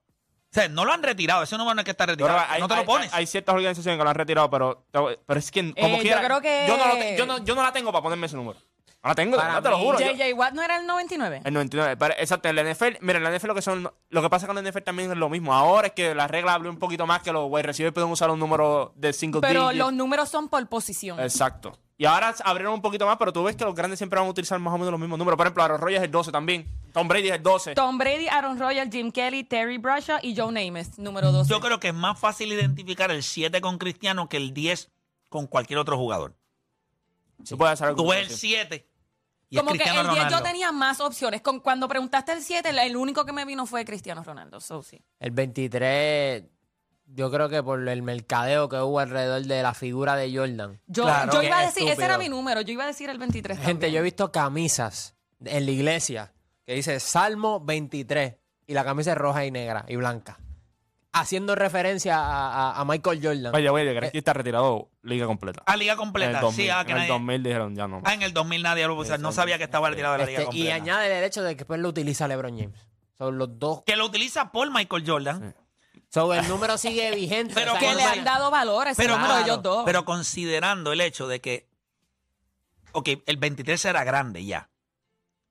O 0.50 0.54
sea, 0.54 0.70
no 0.70 0.86
lo 0.86 0.94
han 0.94 1.04
retirado. 1.04 1.44
Ese 1.44 1.58
número 1.58 1.76
no 1.76 1.82
es 1.82 1.86
que 1.86 1.92
está 1.92 2.06
retirado. 2.06 2.40
hay- 2.48 2.62
no 2.62 2.68
te 2.68 2.76
lo 2.78 2.86
pones. 2.86 3.14
Hay, 3.14 3.20
hay 3.20 3.28
ciertas 3.28 3.54
organizaciones 3.54 3.98
que 4.00 4.04
lo 4.04 4.10
han 4.10 4.16
retirado, 4.16 4.50
pero, 4.50 4.86
pero 4.92 5.40
es 5.40 5.52
que 5.52 5.74
como 5.74 5.88
Eh, 5.88 5.98
yo 5.98 6.02
quiera. 6.02 6.24
creo 6.24 6.42
que- 6.42 6.66
Yo 6.68 6.78
no, 6.78 6.88
lo 6.88 6.94
te- 6.96 7.18
yo, 7.18 7.26
no, 7.26 7.38
yo 7.44 7.56
no 7.56 7.62
la 7.64 7.72
tengo 7.74 7.92
para 7.92 8.02
ponerme 8.02 8.28
ese 8.28 8.36
número. 8.38 8.58
No 9.04 9.10
la 9.10 9.16
tengo, 9.16 9.38
te 9.38 9.70
lo 9.70 9.78
juro. 9.78 10.00
JJ 10.00 10.34
Watt 10.34 10.54
no 10.54 10.64
era 10.64 10.78
el 10.78 10.88
99. 10.88 11.42
El 11.46 11.54
99. 11.54 11.96
pero- 11.98 12.16
exacto, 12.18 12.50
el 12.50 12.58
NFL, 12.58 12.98
mira, 13.02 13.20
el 13.20 13.26
NFL 13.28 13.48
lo 13.48 13.56
que 13.56 13.62
son. 13.62 13.90
Lo 14.10 14.22
que 14.22 14.30
pasa 14.30 14.48
con 14.48 14.58
el 14.58 14.64
NFL 14.66 14.82
también 14.84 15.12
es 15.12 15.18
lo 15.18 15.30
mismo. 15.30 15.54
Ahora 15.54 15.88
es 15.88 15.94
que 15.94 16.16
la 16.16 16.28
regla 16.28 16.54
abrió 16.56 16.72
un 16.72 16.80
poquito 16.80 17.06
más 17.06 17.22
que 17.22 17.32
los 17.32 17.46
wide 17.50 17.64
receivers 17.64 17.94
pueden 17.94 18.10
usar 18.10 18.30
un 18.32 18.40
número 18.40 18.94
de 18.96 19.14
single 19.14 19.42
Pero 19.42 19.68
digit. 19.70 19.80
los 19.80 19.94
números 19.94 20.30
son 20.30 20.50
por 20.50 20.66
posición. 20.68 21.20
Exacto. 21.20 21.78
Y 22.00 22.06
ahora 22.06 22.36
abrieron 22.44 22.76
un 22.76 22.82
poquito 22.82 23.08
más, 23.08 23.18
pero 23.18 23.34
tú 23.34 23.44
ves 23.44 23.56
que 23.56 23.66
los 23.66 23.74
grandes 23.74 23.98
siempre 23.98 24.20
van 24.20 24.28
a 24.28 24.32
utilizar 24.32 24.60
más 24.60 24.72
o 24.74 24.78
menos 24.78 24.92
los 24.92 25.00
mismos 25.00 25.18
números. 25.18 25.36
Por 25.36 25.48
ejemplo, 25.48 25.64
Aaron 25.64 25.82
Rodgers 25.82 25.98
es 26.00 26.06
el 26.06 26.12
12 26.12 26.32
también. 26.32 26.68
Tom 26.94 27.08
Brady 27.08 27.30
es 27.30 27.36
el 27.36 27.44
12. 27.44 27.74
Tom 27.74 27.98
Brady, 27.98 28.28
Aaron 28.28 28.60
Rodgers, 28.60 28.90
Jim 28.92 29.12
Kelly, 29.12 29.44
Terry 29.44 29.78
Bradshaw 29.80 30.20
y 30.22 30.36
Joe 30.36 30.52
Namath, 30.52 30.98
número 30.98 31.32
12. 31.32 31.50
Yo 31.50 31.60
creo 31.60 31.80
que 31.80 31.88
es 31.88 31.94
más 31.96 32.20
fácil 32.20 32.54
identificar 32.54 33.10
el 33.10 33.24
7 33.24 33.62
con 33.62 33.80
Cristiano 33.80 34.30
que 34.30 34.38
el 34.38 34.54
10 34.54 34.92
con 35.30 35.48
cualquier 35.48 35.80
otro 35.80 35.98
jugador. 35.98 36.36
Tú 37.48 37.58
puedes 37.58 37.74
hacer 37.74 37.88
algo 37.88 38.04
Tú 38.04 38.10
ves 38.10 38.20
el 38.20 38.26
así. 38.28 38.48
7 38.48 38.88
y 39.50 39.56
es 39.56 39.62
Como 39.64 39.74
que 39.74 39.84
el 39.84 40.10
10 40.10 40.30
yo 40.30 40.44
tenía 40.44 40.72
más 40.72 41.00
opciones. 41.00 41.42
Con, 41.42 41.62
cuando 41.62 41.88
preguntaste 41.88 42.34
el 42.34 42.44
7, 42.44 42.70
el, 42.70 42.80
el 42.80 42.98
único 42.98 43.26
que 43.26 43.32
me 43.32 43.46
vino 43.46 43.66
fue 43.66 43.86
Cristiano 43.86 44.24
Ronaldo. 44.24 44.60
So, 44.60 44.84
sí. 44.84 45.02
El 45.20 45.32
23, 45.32 46.44
yo 47.08 47.32
creo 47.32 47.50
que 47.50 47.64
por 47.64 47.88
el 47.88 48.02
mercadeo 48.04 48.70
que 48.70 48.78
hubo 48.78 49.00
alrededor 49.00 49.42
de 49.44 49.64
la 49.64 49.74
figura 49.74 50.16
de 50.16 50.36
Jordan. 50.36 50.80
Yo, 50.88 51.04
Claro. 51.04 51.34
yo 51.34 51.42
iba 51.44 51.60
a 51.60 51.66
decir, 51.66 51.88
ese 51.90 52.04
era 52.06 52.18
mi 52.18 52.30
número. 52.30 52.62
Yo 52.62 52.74
iba 52.74 52.84
a 52.84 52.88
decir 52.88 53.10
el 53.10 53.18
23. 53.18 53.58
Gente, 53.58 53.72
también. 53.74 53.94
yo 53.94 54.00
he 54.00 54.04
visto 54.04 54.32
camisas 54.32 55.16
en 55.44 55.66
la 55.66 55.72
iglesia 55.72 56.34
que 56.66 56.74
dice 56.74 57.00
Salmo 57.00 57.60
23 57.64 58.36
y 58.68 58.74
la 58.74 58.84
camisa 58.84 59.12
es 59.14 59.18
roja 59.18 59.46
y 59.46 59.52
negra 59.52 59.86
y 59.88 59.96
blanca. 59.96 60.40
Haciendo 61.14 61.56
referencia 61.56 62.18
a, 62.20 62.72
a- 62.74 62.82
a 62.82 62.86
Michael 62.86 63.20
Jordan. 63.24 63.52
Vaya, 63.52 63.72
güey, 63.72 63.88
Eh, 63.88 63.94
Gretzky 63.94 64.18
está 64.20 64.34
retirado 64.34 64.92
liga 65.02 65.26
completa. 65.26 65.64
A 65.66 65.76
liga 65.76 65.94
en 65.94 65.98
completa. 65.98 66.32
el 66.32 66.42
2000, 66.42 66.66
sí, 66.66 66.70
ah, 66.70 66.84
que 66.86 66.92
en 66.92 66.98
el 66.98 67.04
nadie- 67.04 67.14
2000 67.14 67.44
dijeron 67.44 67.76
ya 67.76 67.88
no. 67.88 68.02
Ah, 68.04 68.14
en 68.14 68.22
el 68.22 68.34
2000 68.34 68.62
nadie 68.62 68.86
lo 68.86 68.96
usaba. 68.96 69.18
No 69.18 69.32
sabía 69.32 69.58
que 69.58 69.64
estaba 69.64 69.90
retirado 69.90 70.14
de 70.14 70.20
la 70.20 70.26
liga 70.26 70.40
Este, 70.42 70.44
y 70.56 70.60
completa. 70.66 70.76
añade 70.76 71.18
el 71.18 71.24
hecho 71.24 71.42
de 71.42 71.54
que 71.56 71.60
después 71.60 71.80
lo 71.80 71.90
utiliza 71.90 72.28
LeBron 72.28 72.60
James. 72.60 72.88
Son 73.18 73.36
los 73.38 73.58
dos. 73.58 73.82
Que 73.84 73.96
lo 73.96 74.06
utiliza 74.06 74.52
por 74.52 74.70
Michael 74.72 75.04
Jordan. 75.08 75.56
So, 76.10 76.34
el 76.34 76.48
número 76.48 76.78
sigue 76.78 77.14
vigente. 77.14 77.54
Pero 77.54 77.74
o 77.74 77.80
sea, 77.80 77.90
que 77.90 77.96
le 77.96 78.04
han 78.04 78.24
dado 78.24 78.50
valor 78.50 78.88
a 78.88 78.92
ese 78.92 79.02
Pero, 79.02 79.16
número 79.16 79.34
de 79.36 79.40
claro, 79.44 79.54
ellos 79.54 79.64
dos. 79.64 79.84
pero 79.86 80.06
considerando 80.06 80.94
el 80.94 81.02
hecho 81.02 81.28
de 81.28 81.42
que, 81.42 81.68
ok, 82.94 83.10
el 83.26 83.38
23 83.38 83.84
era 83.86 84.04
grande 84.06 84.46
ya, 84.46 84.70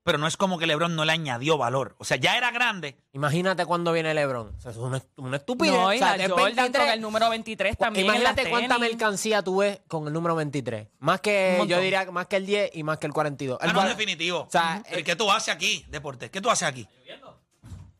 pero 0.03 0.17
no 0.17 0.25
es 0.25 0.35
como 0.37 0.57
que 0.57 0.65
LeBron 0.65 0.95
no 0.95 1.05
le 1.05 1.11
añadió 1.11 1.57
valor. 1.57 1.95
O 1.99 2.05
sea, 2.05 2.17
ya 2.17 2.37
era 2.37 2.49
grande. 2.51 2.97
Imagínate 3.11 3.65
cuando 3.65 3.91
viene 3.91 4.13
LeBron. 4.13 4.55
O 4.57 4.61
sea, 4.61 4.71
eso 4.71 4.79
es 4.79 4.85
una, 4.87 5.03
una 5.17 5.37
estupidez. 5.37 5.73
no, 5.75 5.87
O 5.87 5.93
y 5.93 5.99
sea, 5.99 6.15
la 6.17 6.23
es 6.23 6.31
Jordan 6.31 6.55
23. 6.55 6.81
con 6.85 6.93
el 6.93 7.01
número 7.01 7.29
23 7.29 7.77
también. 7.77 8.05
en 8.05 8.11
Imagínate 8.11 8.49
cuánta 8.49 8.75
tenis. 8.75 8.89
mercancía 8.91 9.43
tú 9.43 9.57
ves 9.57 9.81
con 9.89 10.07
el 10.07 10.13
número 10.13 10.33
23. 10.35 10.87
Más 10.99 11.19
que, 11.21 11.57
Un 11.61 11.67
yo 11.67 11.79
diría, 11.81 12.09
más 12.09 12.25
que 12.27 12.37
el 12.37 12.45
10 12.45 12.71
y 12.75 12.83
más 12.83 12.97
que 12.99 13.05
el 13.07 13.13
42. 13.13 13.59
El 13.61 13.69
Ah, 13.69 13.73
no, 13.73 13.83
definitivo. 13.87 14.39
O 14.43 14.49
sea, 14.49 14.81
¿Y 14.89 14.95
eh, 14.99 15.03
¿Qué 15.03 15.15
tú 15.17 15.29
haces 15.29 15.53
aquí, 15.53 15.85
Deportes? 15.89 16.31
¿Qué 16.31 16.39
tú 16.41 16.49
haces 16.49 16.67
aquí? 16.69 16.87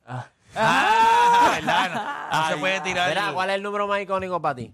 Ah, 0.05 0.29
¿verdad? 0.57 2.29
No, 2.31 2.41
no 2.41 2.47
se 2.49 2.57
puede 2.57 2.81
tirar. 2.81 3.09
Verá, 3.09 3.31
¿cuál 3.33 3.49
es 3.49 3.55
el 3.55 3.63
número 3.63 3.87
más 3.87 4.01
icónico 4.01 4.41
para 4.41 4.55
ti? 4.55 4.71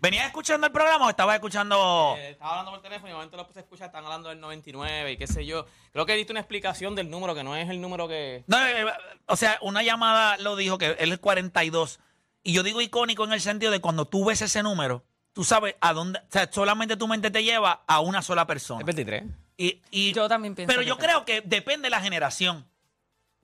¿Venías 0.00 0.26
escuchando 0.26 0.66
el 0.66 0.72
programa 0.72 1.06
o 1.06 1.10
estabas 1.10 1.34
escuchando...? 1.36 2.14
Eh, 2.18 2.30
estaba 2.30 2.50
hablando 2.52 2.70
por 2.72 2.82
teléfono 2.82 3.08
y 3.08 3.10
de 3.10 3.14
momento 3.14 3.36
lo 3.36 3.46
puse 3.46 3.58
a 3.58 3.62
escuchar, 3.62 3.86
están 3.86 4.04
hablando 4.04 4.28
del 4.28 4.40
99 4.40 5.12
y 5.12 5.16
qué 5.16 5.26
sé 5.26 5.44
yo. 5.46 5.66
Creo 5.92 6.06
que 6.06 6.14
diste 6.14 6.32
una 6.32 6.40
explicación 6.40 6.94
del 6.94 7.10
número 7.10 7.34
que 7.34 7.42
no 7.42 7.56
es 7.56 7.68
el 7.70 7.80
número 7.80 8.06
que... 8.06 8.44
No, 8.46 8.64
eh, 8.64 8.84
o 9.26 9.36
sea, 9.36 9.58
una 9.62 9.82
llamada 9.82 10.36
lo 10.36 10.54
dijo 10.54 10.78
que 10.78 10.96
él 11.00 11.12
es 11.12 11.18
42. 11.18 11.98
Y 12.44 12.52
yo 12.52 12.62
digo 12.62 12.80
icónico 12.80 13.24
en 13.24 13.32
el 13.32 13.40
sentido 13.40 13.72
de 13.72 13.80
cuando 13.80 14.04
tú 14.04 14.24
ves 14.26 14.42
ese 14.42 14.62
número, 14.62 15.02
tú 15.32 15.42
sabes 15.42 15.74
a 15.80 15.92
dónde. 15.92 16.20
O 16.20 16.30
sea, 16.30 16.48
solamente 16.52 16.96
tu 16.96 17.08
mente 17.08 17.30
te 17.30 17.42
lleva 17.42 17.82
a 17.88 17.98
una 18.00 18.22
sola 18.22 18.46
persona. 18.46 18.80
Es 18.80 18.86
23. 18.86 19.24
Y, 19.56 19.82
y- 19.90 20.12
Yo 20.12 20.28
también 20.28 20.54
pienso 20.54 20.68
Pero 20.72 20.82
yo 20.82 20.98
creo 20.98 21.24
que 21.24 21.40
depende 21.40 21.86
de 21.86 21.90
la 21.90 22.00
generación. 22.00 22.64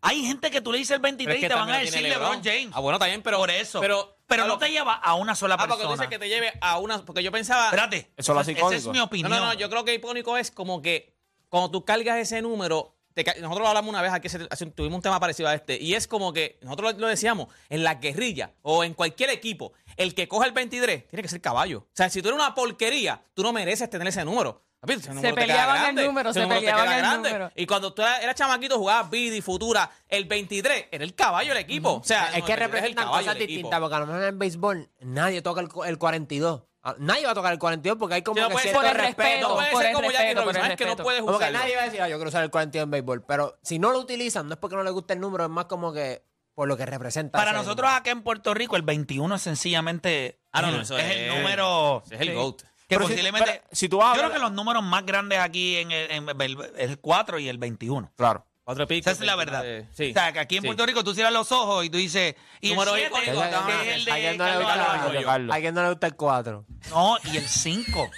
Hay 0.03 0.25
gente 0.27 0.51
que 0.51 0.61
tú 0.61 0.73
le 0.73 0.79
dices 0.79 0.97
el 0.97 1.01
23 1.01 1.39
y 1.39 1.41
te 1.49 1.55
van 1.55 1.71
a 1.71 1.79
decir 1.79 2.03
LeBron 2.03 2.43
James. 2.43 2.71
Ah, 2.73 2.81
bueno, 2.81 2.99
también, 2.99 3.23
pero... 3.23 3.39
por 3.39 3.51
eso. 3.51 3.81
Pero, 3.81 4.19
Pero 4.27 4.43
no 4.43 4.55
lo- 4.55 4.59
te 4.59 4.69
lleva 4.71 4.95
a 4.95 5.15
una 5.15 5.35
sola 5.35 5.55
Ah, 5.55 5.59
porque 5.59 5.75
persona. 5.75 5.89
tú 5.89 5.93
dices 6.03 6.09
que 6.11 6.19
te 6.19 6.29
lleve 6.29 6.53
a 6.61 6.79
una... 6.79 7.05
Porque 7.05 7.23
yo 7.23 7.31
pensaba... 7.33 7.67
Espérate. 7.67 8.11
Eso 8.17 8.39
hace 8.39 8.53
esa 8.53 8.75
es 8.75 8.87
mi 8.89 8.99
No, 8.99 9.05
opinión. 9.05 9.31
no, 9.31 9.41
no, 9.41 9.55
yo 9.55 9.71
creo 9.71 9.85
que 9.85 9.95
icónico 9.95 10.37
es 10.37 10.51
como 10.51 10.83
que 10.83 11.15
cuando 11.49 11.71
tú 11.71 11.85
cargas 11.85 12.19
ese 12.19 12.43
número, 12.43 12.97
te 13.15 13.23
nosotros 13.25 13.61
lo 13.61 13.69
hablamos 13.69 13.91
una 13.91 14.01
vez 14.03 14.11
aquí, 14.13 14.29
tuvimos 14.75 14.97
un 14.97 15.03
tema 15.03 15.21
parecido 15.21 15.49
a 15.51 15.55
este, 15.55 15.77
y 15.81 15.95
es 15.95 16.09
como 16.09 16.33
que 16.33 16.59
nosotros 16.63 16.95
lo, 16.95 17.01
lo 17.01 17.07
decíamos, 17.09 17.49
en 17.69 17.85
la 17.85 17.97
guerrilla 17.97 18.53
o 18.63 18.85
en 18.85 18.95
cualquier 18.95 19.29
equipo, 19.31 19.73
el 19.97 20.15
que 20.15 20.27
coja 20.29 20.47
el 20.47 20.53
23 20.53 21.07
tiene 21.09 21.23
que 21.23 21.29
ser 21.29 21.41
caballo. 21.43 21.81
O 21.81 21.91
sea, 21.95 22.09
si 22.09 22.23
tú 22.23 22.29
eres 22.29 22.41
una 22.41 22.55
porquería, 22.55 23.23
tú 23.35 23.43
no 23.43 23.53
mereces 23.53 23.89
tener 23.91 24.09
ese 24.09 24.25
número. 24.25 24.63
Número 24.83 25.21
queda 25.23 25.35
peleaban 25.35 25.99
el 25.99 26.07
número, 26.07 26.33
se 26.33 26.41
número 26.41 26.61
peleaban 26.61 26.93
el 26.93 26.99
grande. 26.99 27.29
número. 27.31 27.53
Y 27.55 27.67
cuando 27.67 27.93
tú 27.95 28.03
eras, 28.03 28.35
chamaquito, 28.35 28.79
jugabas 28.79 29.09
Bidi, 29.11 29.41
Futura, 29.41 29.89
el 30.09 30.25
23 30.25 30.87
era 30.91 31.05
el 31.05 31.15
caballo 31.15 31.51
del 31.51 31.59
equipo. 31.63 31.91
O 31.93 32.05
sea, 32.05 32.27
es 32.37 32.43
que 32.43 32.53
el 32.53 32.59
23 32.59 32.61
es 32.61 32.61
el 32.61 32.71
representan 32.97 33.09
cosas 33.09 33.39
distintas, 33.39 33.79
porque 33.81 33.95
a 33.95 33.99
lo 34.01 34.07
mejor 34.07 34.23
en 34.23 34.29
el 34.29 34.35
béisbol 34.37 34.91
nadie 35.01 35.41
toca 35.41 35.61
el, 35.61 35.69
el 35.87 35.99
42. 35.99 36.63
Ah, 36.85 36.97
Nadie 36.99 37.25
va 37.27 37.31
a 37.31 37.35
tocar 37.35 37.53
el 37.53 37.61
42 37.61 37.97
porque 37.97 38.17
hay 38.17 38.23
como 38.23 38.35
Sí, 38.35 38.41
no 38.41 38.49
que 38.49 38.53
puede 38.55 38.63
cierto 38.65 38.81
ser. 38.83 38.91
Por 38.91 39.01
el 39.01 39.07
respeto. 39.07 39.49
No 39.49 39.55
puede 39.55 39.71
por 39.71 39.81
ser 39.83 39.91
el 39.91 39.95
como 39.95 40.11
Jackie 40.11 40.19
respeto, 40.25 40.45
por 40.45 40.53
Robinson, 40.55 40.71
es 40.73 40.77
que 40.77 40.85
no 40.87 40.97
puedes 40.97 41.23
usarlo. 41.23 41.59
nadie 41.61 41.77
va 41.77 41.83
a 41.83 41.85
decir, 41.85 42.03
ah, 42.03 42.09
yo 42.09 42.17
quiero 42.17 42.29
usar 42.29 42.43
el 42.43 42.51
42 42.51 42.85
en 42.87 42.91
béisbol. 42.91 43.23
Pero 43.25 43.57
si 43.63 43.79
no 43.79 43.93
lo 43.93 44.01
utilizan, 44.01 44.49
no 44.49 44.55
es 44.55 44.59
porque 44.59 44.75
no 44.75 44.83
les 44.83 44.93
guste 44.93 45.13
el 45.15 45.21
número, 45.21 45.45
es 45.45 45.51
más 45.51 45.67
como 45.67 45.93
que 45.93 46.25
por 46.55 46.67
lo 46.67 46.77
que 46.77 46.85
representa. 46.85 47.39
Para 47.39 47.53
nosotros 47.53 47.89
acá 47.89 48.11
en 48.11 48.23
Puerto 48.25 48.53
Rico, 48.53 48.75
el 48.75 48.83
21 48.83 49.33
es 49.37 49.43
sencillamente. 49.43 50.41
Ah, 50.51 50.63
no, 50.63 50.71
no, 50.73 50.77
el- 50.79 50.83
eso 50.83 50.99
es, 50.99 51.05
es- 51.05 51.17
el 51.19 51.29
número. 51.37 52.03
es 52.11 52.21
el 52.21 52.29
Sí. 52.29 52.35
GOAT. 52.35 52.63
Que 52.93 52.99
Pero 52.99 53.09
si- 53.09 53.13
posiblemente. 53.15 53.51
pero 53.51 53.65
si 53.73 53.89
tú 53.89 53.97
yo 53.99 54.03
hablas- 54.03 54.19
creo 54.19 54.33
que 54.33 54.39
los 54.39 54.53
números 54.53 54.83
más 54.83 55.07
grandes 55.07 55.39
aquí 55.39 55.77
en 55.77 55.91
el, 55.93 56.11
en 56.11 56.29
el- 56.41 56.73
el 56.77 56.99
4 56.99 57.39
y 57.39 57.49
el 57.49 57.57
21. 57.59 58.13
Claro. 58.17 58.47
Cuatro 58.65 58.87
pico, 58.87 59.11
Esa 59.11 59.21
es 59.21 59.27
la 59.27 59.35
verdad. 59.35 59.63
eh, 59.65 59.89
Sí. 59.93 60.11
O 60.11 60.13
sea, 60.13 60.33
que 60.33 60.39
aquí 60.39 60.57
en 60.57 60.63
Sí. 60.63 60.69
Puerto 60.69 60.87
Rico 60.87 61.03
tú 61.03 61.15
cierras 61.15 61.33
los 61.33 61.51
ojos 61.51 61.85
y 61.85 61.91
tú 61.91 61.97
dices. 61.99 62.37
Y 62.61 62.69
el 62.71 62.77
Número 62.77 62.95
7, 62.95 63.11
que 63.25 63.31
ajá. 63.31 63.83
es 63.83 63.97
el 63.97 64.13
¿A 64.13 64.15
de 64.15 64.21
quién 64.21 64.37
no 64.39 64.45
de 64.45 65.25
Carlos. 65.25 65.57
¿A 65.57 65.61
quién 65.61 65.75
no 65.75 65.83
le 65.83 65.89
gusta 65.89 66.07
el 66.07 66.15
4? 66.17 66.65
No, 66.91 67.17
y 67.33 67.37
el 67.39 67.49
5 67.49 68.09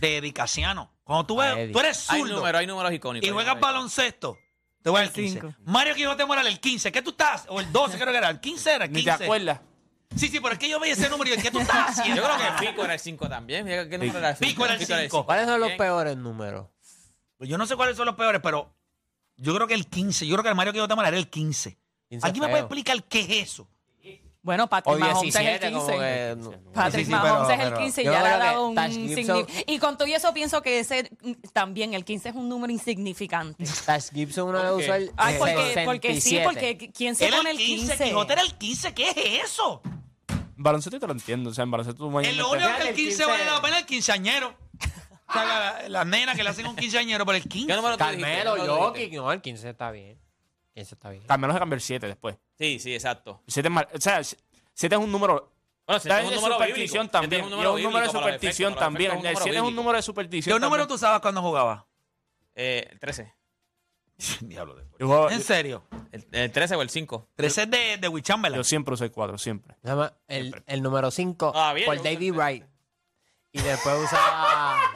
de 0.00 0.16
Eddie 0.18 0.32
Casiano. 0.32 0.92
Cuando 1.04 1.26
tú, 1.26 1.36
ves, 1.36 1.72
tú 1.72 1.78
eres 1.80 2.08
Hay 2.10 2.20
zurdo 2.20 2.36
números, 2.36 2.60
hay 2.60 2.66
números 2.68 2.92
icónicos. 2.92 3.24
y 3.24 3.28
hay 3.28 3.34
juegas 3.34 3.58
baloncesto, 3.60 4.38
te 4.82 4.88
voy 4.90 5.00
al 5.02 5.12
15. 5.12 5.42
Mario 5.64 5.94
Quijote 5.94 6.24
Morales, 6.24 6.52
el 6.54 6.60
15. 6.60 6.92
¿Qué 6.92 7.02
tú 7.02 7.10
estás? 7.10 7.44
O 7.48 7.60
el 7.60 7.70
12, 7.72 7.98
creo 7.98 8.12
que 8.12 8.18
era. 8.18 8.30
El 8.30 8.40
15 8.40 8.72
era 8.74 8.84
el 8.86 8.92
Ni 8.92 9.02
15. 9.02 9.18
te 9.18 9.24
acuerdas. 9.24 9.60
Sí, 10.16 10.28
sí, 10.28 10.40
pero 10.40 10.52
es 10.54 10.58
que 10.58 10.68
yo 10.68 10.80
veía 10.80 10.94
ese 10.94 11.08
número 11.08 11.32
y 11.32 11.36
yo, 11.36 11.42
¿qué 11.42 11.50
tú 11.50 11.60
estás 11.60 11.98
haciendo? 11.98 12.20
Yo 12.22 12.28
creo 12.28 12.36
que 12.58 12.66
Fico 12.66 12.84
era 12.84 12.94
el 12.94 13.00
5 13.00 13.28
también. 13.28 13.64
Mira, 13.64 13.88
¿Qué 13.88 13.96
número 13.96 14.18
era 14.18 14.30
el 14.30 14.36
Fico 14.36 14.64
era 14.64 14.74
el 14.74 14.84
cinco. 14.84 15.24
¿Cuáles 15.24 15.46
son 15.46 15.60
los 15.60 15.70
peores 15.72 16.16
números? 16.16 16.66
Pues 17.36 17.48
yo 17.48 17.56
no 17.56 17.64
sé 17.66 17.74
cuáles 17.76 17.96
son 17.96 18.04
los 18.06 18.16
peores, 18.16 18.40
pero 18.42 18.74
yo 19.36 19.54
creo 19.54 19.66
que 19.66 19.74
el 19.74 19.86
15. 19.86 20.26
Yo 20.26 20.34
creo 20.34 20.42
que 20.42 20.48
el 20.50 20.54
Mario 20.56 20.72
Quijote 20.72 20.94
Morales 20.94 21.16
era 21.16 21.20
el 21.20 21.30
15. 21.30 21.78
15 22.10 22.26
¿Alguien 22.26 22.42
me 22.42 22.48
puede 22.50 22.60
explicar 22.62 23.02
qué 23.04 23.20
es 23.20 23.30
eso? 23.50 23.68
Bueno, 24.42 24.68
Patrick 24.70 24.98
Mahomes 24.98 25.34
es 25.34 25.40
el 25.40 25.60
17, 25.60 25.68
15. 25.70 25.86
como 25.86 25.98
que... 26.00 26.34
no. 26.38 26.72
Patrick 26.72 27.00
Sí, 27.00 27.04
sí, 27.04 27.10
Mahomes 27.10 27.32
pero- 27.46 27.50
es 27.50 27.60
el 27.60 27.72
pero- 27.72 27.78
15 27.82 28.00
y 28.00 28.04
Yo 28.06 28.12
ya 28.12 28.22
le 28.22 28.28
ha 28.28 28.32
que 28.38 28.44
dado 28.46 28.66
un 28.68 29.54
Y 29.66 29.78
con 29.78 29.98
todo 29.98 30.08
y 30.08 30.14
eso 30.14 30.32
pienso 30.32 30.62
que 30.62 30.78
ese 30.80 31.10
también, 31.52 31.92
el 31.92 32.04
15 32.06 32.30
es 32.30 32.34
un 32.34 32.48
número 32.48 32.72
insignificante. 32.72 33.64
Tash 33.86 34.10
Gibson 34.12 34.48
una 34.48 34.62
vez 34.70 34.82
usó 34.84 34.94
el 34.94 35.12
Ay, 35.16 35.36
porque, 35.38 35.82
porque 35.84 36.14
sí, 36.20 36.30
67. 36.30 36.44
porque 36.44 36.90
¿quién 36.92 37.14
se 37.16 37.26
Era 37.26 37.36
pone 37.36 37.50
el 37.50 37.60
el 37.60 37.66
15. 37.66 37.86
15? 37.92 38.04
Quijote 38.04 38.32
era 38.32 38.42
el 38.42 38.54
15. 38.54 38.94
¿Qué 38.94 39.08
es 39.10 39.44
eso? 39.44 39.82
Baloncesto 40.62 41.00
te 41.00 41.06
lo 41.06 41.12
entiendo. 41.12 41.50
O 41.50 41.54
sea, 41.54 41.64
en 41.64 41.70
baloncesto 41.70 41.98
tú 42.10 42.20
Es 42.20 42.36
lo 42.36 42.50
único 42.50 42.66
que 42.76 42.82
el 42.82 42.88
el 42.88 42.94
15 42.94 42.94
15 42.94 43.26
vale 43.26 43.44
la 43.46 43.62
pena 43.62 43.76
es 43.76 43.80
el 43.82 43.86
quinceañero. 43.86 44.54
O 45.28 45.32
sea, 45.32 45.44
la- 45.44 45.88
las 45.88 46.06
nenas 46.06 46.36
que 46.36 46.42
le 46.42 46.50
hacen 46.50 46.66
un 46.66 46.76
quinceañero 46.76 47.24
por 47.24 47.34
el 47.34 47.42
15. 47.42 47.66
¿Qué 47.68 47.76
número 47.76 47.96
tú 47.96 48.04
dijiste? 48.04 48.22
Carmelo, 48.22 48.54
¿Qué 48.54 48.60
número 48.60 48.76
tú 48.78 48.82
Jokic, 48.84 49.12
no, 49.14 49.32
el 49.32 49.40
15 49.40 49.70
está 49.70 49.90
bien. 49.90 50.18
15 50.74 50.94
está 50.94 51.10
bien. 51.10 51.22
Carmelo 51.26 51.52
se 51.52 51.58
cambió 51.58 51.74
el 51.76 51.80
7 51.80 52.06
después. 52.06 52.36
Sí, 52.58 52.78
sí, 52.78 52.92
exacto. 52.94 53.42
El 53.46 53.52
7 53.52 53.68
es 53.68 53.72
mal- 53.74 53.88
o 53.94 54.00
sea, 54.00 54.22
7 54.22 54.94
es 54.94 55.00
un 55.00 55.10
número. 55.10 55.52
Bueno, 55.86 56.00
si 56.00 56.08
Está 56.08 56.18
es 56.20 56.24
un 56.24 56.30
de 56.30 56.36
número 56.36 56.54
superstición 56.54 57.02
bíblico. 57.06 57.12
también. 57.20 57.32
Y 57.32 57.36
es 57.40 57.44
un 57.44 57.50
número 57.50 57.70
de 57.70 57.76
bíblico 57.76 57.92
para 57.92 58.04
los 58.04 58.12
superstición 58.12 58.72
efectos, 58.72 58.74
para 58.74 58.86
los 58.90 58.92
también. 58.94 59.10
efectos 59.10 59.26
El 59.26 59.32
es 59.32 59.38
un 59.38 59.42
7 59.44 59.56
es 59.56 59.60
un 59.60 59.66
bíblico. 59.66 59.80
número 59.82 59.96
de 59.96 59.98
¿Qué 59.98 60.02
superstición. 60.02 60.54
número 60.60 60.70
también. 60.82 60.88
tú 60.88 60.94
usabas 60.94 61.20
cuando 61.20 61.42
jugabas? 61.42 61.84
Eh, 62.54 62.88
el 62.92 63.00
13. 63.00 63.34
Diablo 64.40 64.74
de 64.74 64.84
Yo, 64.98 65.30
¿En 65.30 65.42
serio? 65.42 65.82
El, 66.12 66.26
el 66.32 66.52
13 66.52 66.76
o 66.76 66.82
el 66.82 66.90
5. 66.90 67.28
13 67.36 67.62
es 67.62 67.70
de, 67.70 67.96
de 67.98 68.08
Wichambela. 68.08 68.56
yo 68.56 68.64
siempre 68.64 68.94
usé 68.94 69.10
4, 69.10 69.38
siempre. 69.38 69.76
Nada 69.82 69.96
más, 69.96 70.12
el, 70.28 70.62
el 70.66 70.82
número 70.82 71.10
5 71.10 71.52
Ah, 71.54 71.72
bien, 71.72 71.86
por 71.86 71.96
yo- 71.96 72.02
David 72.02 72.32
Wright. 72.34 72.64
Y 73.52 73.60
después 73.62 73.96
usaba 74.04 74.76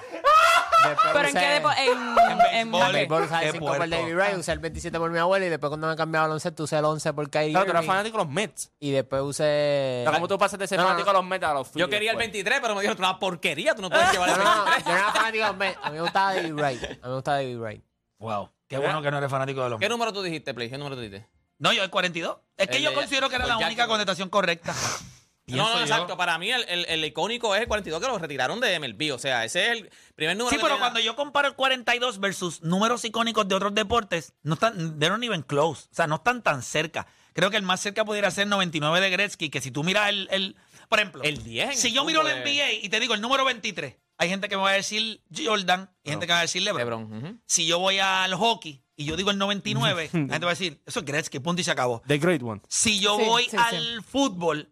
Después 0.86 1.08
Pero 1.14 1.28
en 1.28 1.34
qué 1.34 1.40
usé- 1.40 1.62
depo- 1.62 1.72
en, 1.78 1.88
En 1.88 2.58
en, 2.60 2.70
béisbol. 2.72 2.86
En 2.88 2.92
béisbol 2.92 3.22
usaba 3.22 3.40
Qué 3.40 3.46
el 3.46 3.52
5 3.52 3.66
por 3.66 3.76
puerco. 3.78 3.96
David 3.96 4.14
Wright, 4.14 4.36
usé 4.36 4.52
el 4.52 4.58
27 4.58 4.98
por 4.98 5.10
mi 5.10 5.18
abuela 5.18 5.46
y 5.46 5.48
después 5.48 5.68
cuando 5.70 5.88
me 5.88 5.96
cambié 5.96 6.18
a 6.18 6.22
baloncesto 6.22 6.64
usé 6.64 6.76
el 6.76 6.84
11 6.84 7.12
por 7.14 7.30
Kyrie 7.30 7.50
Claro, 7.52 7.64
tú 7.64 7.70
eras 7.70 7.82
Irving, 7.84 7.90
fanático 7.92 8.18
de 8.18 8.24
los 8.24 8.32
Mets. 8.32 8.70
y 8.78 8.90
después 8.90 9.22
usé... 9.22 10.04
O 10.06 10.10
sea, 10.10 10.12
¿Cómo 10.12 10.28
tú 10.28 10.36
pasas 10.38 10.58
de 10.58 10.66
ser 10.66 10.76
No, 10.76 10.82
no, 10.84 10.88
fanático 10.90 11.08
de 11.10 11.14
los 11.14 11.24
Mets 11.24 11.44
a 11.46 11.54
los 11.54 11.66
Yo 11.68 11.72
Phillies 11.72 11.88
quería 11.88 12.10
el 12.10 12.18
después? 12.18 12.32
23, 12.34 12.60
pero 12.60 12.74
me 12.74 12.80
dijeron, 12.82 12.98
una 13.02 13.18
porquería, 13.18 13.74
tú 13.74 13.80
no 13.80 13.88
puedes 13.88 14.12
llevar 14.12 14.28
el 14.28 14.36
No, 14.36 14.44
no, 14.44 14.64
23. 14.66 14.84
yo 14.84 14.92
no 14.92 14.98
era 14.98 15.12
fanático 15.12 15.42
de 15.44 15.48
los 15.48 15.56
Mets. 15.56 15.78
A 15.82 15.88
mí 15.90 15.94
me 15.96 16.02
gustaba 16.02 16.34
David 16.34 16.52
Wright. 16.52 16.82
A 16.84 16.86
mí 16.88 16.98
me 17.02 17.14
gustaba 17.14 17.36
David 17.38 17.58
Wright. 17.58 17.84
Wow. 18.18 18.50
Qué 18.80 18.84
bueno 18.84 19.02
que 19.02 19.10
no 19.10 19.18
eres 19.18 19.30
fanático 19.30 19.62
de 19.64 19.70
los 19.70 19.80
¿Qué 19.80 19.88
número 19.88 20.12
tú 20.12 20.22
dijiste, 20.22 20.54
Play? 20.54 20.70
¿Qué 20.70 20.78
número 20.78 20.96
tú 20.96 21.02
dijiste? 21.02 21.28
No, 21.58 21.72
yo 21.72 21.82
el 21.84 21.90
42. 21.90 22.36
Es 22.56 22.68
que 22.68 22.76
El 22.78 22.82
yo 22.84 22.90
de- 22.90 22.96
considero 22.96 23.28
que 23.28 23.36
era 23.36 23.44
pues 23.44 23.54
la 23.54 23.60
ya 23.60 23.66
única 23.66 23.82
que- 23.84 23.88
contestación 23.88 24.28
correcta. 24.28 24.74
No, 25.46 25.56
Pienso 25.56 25.72
no, 25.72 25.76
yo. 25.80 25.82
exacto. 25.82 26.16
Para 26.16 26.38
mí 26.38 26.50
el, 26.50 26.64
el- 26.70 26.86
el 26.88 27.04
icónico 27.04 27.54
es 27.54 27.60
el 27.60 27.68
42 27.68 28.00
que 28.00 28.06
lo 28.08 28.16
retiraron 28.18 28.60
de 28.60 28.78
MLB. 28.80 29.12
O 29.14 29.18
sea, 29.18 29.44
ese 29.44 29.66
es 29.66 29.72
el 29.72 29.90
primer 30.14 30.38
número 30.38 30.48
Sí, 30.50 30.56
que 30.56 30.62
pero 30.62 30.78
cuando 30.78 31.00
yo 31.00 31.14
comparo 31.16 31.48
el 31.48 31.54
42 31.54 32.18
versus 32.18 32.62
números 32.62 33.04
icónicos 33.04 33.46
de 33.46 33.54
otros 33.54 33.74
deportes, 33.74 34.32
no 34.42 34.54
están, 34.54 34.98
they 34.98 35.10
don't 35.10 35.22
even 35.22 35.42
close. 35.42 35.86
O 35.92 35.94
sea, 35.94 36.06
no 36.06 36.14
están 36.14 36.42
tan 36.42 36.62
cerca. 36.62 37.06
Creo 37.34 37.50
que 37.50 37.58
el 37.58 37.62
más 37.62 37.80
cerca 37.82 38.06
pudiera 38.06 38.30
ser 38.30 38.46
99 38.46 39.02
de 39.02 39.10
Gretzky, 39.10 39.50
que 39.50 39.60
si 39.60 39.70
tú 39.70 39.84
miras 39.84 40.08
el, 40.08 40.28
el- 40.30 40.56
por 40.88 40.98
ejemplo, 40.98 41.22
El 41.22 41.42
10 41.44 41.70
en 41.72 41.76
si 41.76 41.88
el 41.88 41.92
yo 41.94 42.04
miro 42.06 42.22
el 42.22 42.28
fútbol 42.28 42.42
NBA 42.54 42.72
y 42.82 42.88
te 42.88 42.98
digo 42.98 43.12
el 43.12 43.20
número 43.20 43.44
23, 43.44 43.96
hay 44.18 44.28
gente 44.28 44.48
que 44.48 44.56
me 44.56 44.62
va 44.62 44.70
a 44.70 44.74
decir 44.74 45.22
Jordan 45.34 45.90
y 46.02 46.10
gente 46.10 46.26
que 46.26 46.30
me 46.32 46.34
va 46.34 46.38
a 46.40 46.42
decir 46.42 46.62
LeBron. 46.62 46.80
LeBron. 47.08 47.24
ujú. 47.24 47.38
Si 47.46 47.66
yo 47.66 47.78
voy 47.78 47.98
al 47.98 48.34
hockey 48.34 48.82
y 48.96 49.04
yo 49.06 49.16
digo 49.16 49.30
el 49.30 49.38
99, 49.38 50.04
la 50.12 50.18
gente 50.18 50.38
va 50.40 50.46
a 50.46 50.54
decir, 50.54 50.80
eso 50.86 51.00
es 51.00 51.04
Gretzky, 51.06 51.40
punto 51.40 51.60
y 51.60 51.64
se 51.64 51.70
acabó. 51.70 52.02
The 52.06 52.18
Great 52.18 52.42
One. 52.42 52.60
Si 52.68 53.00
yo 53.00 53.16
Sí, 53.18 53.24
voy 53.24 53.42
sí, 53.44 53.50
sí. 53.50 53.56
al 53.58 54.02
fútbol 54.02 54.70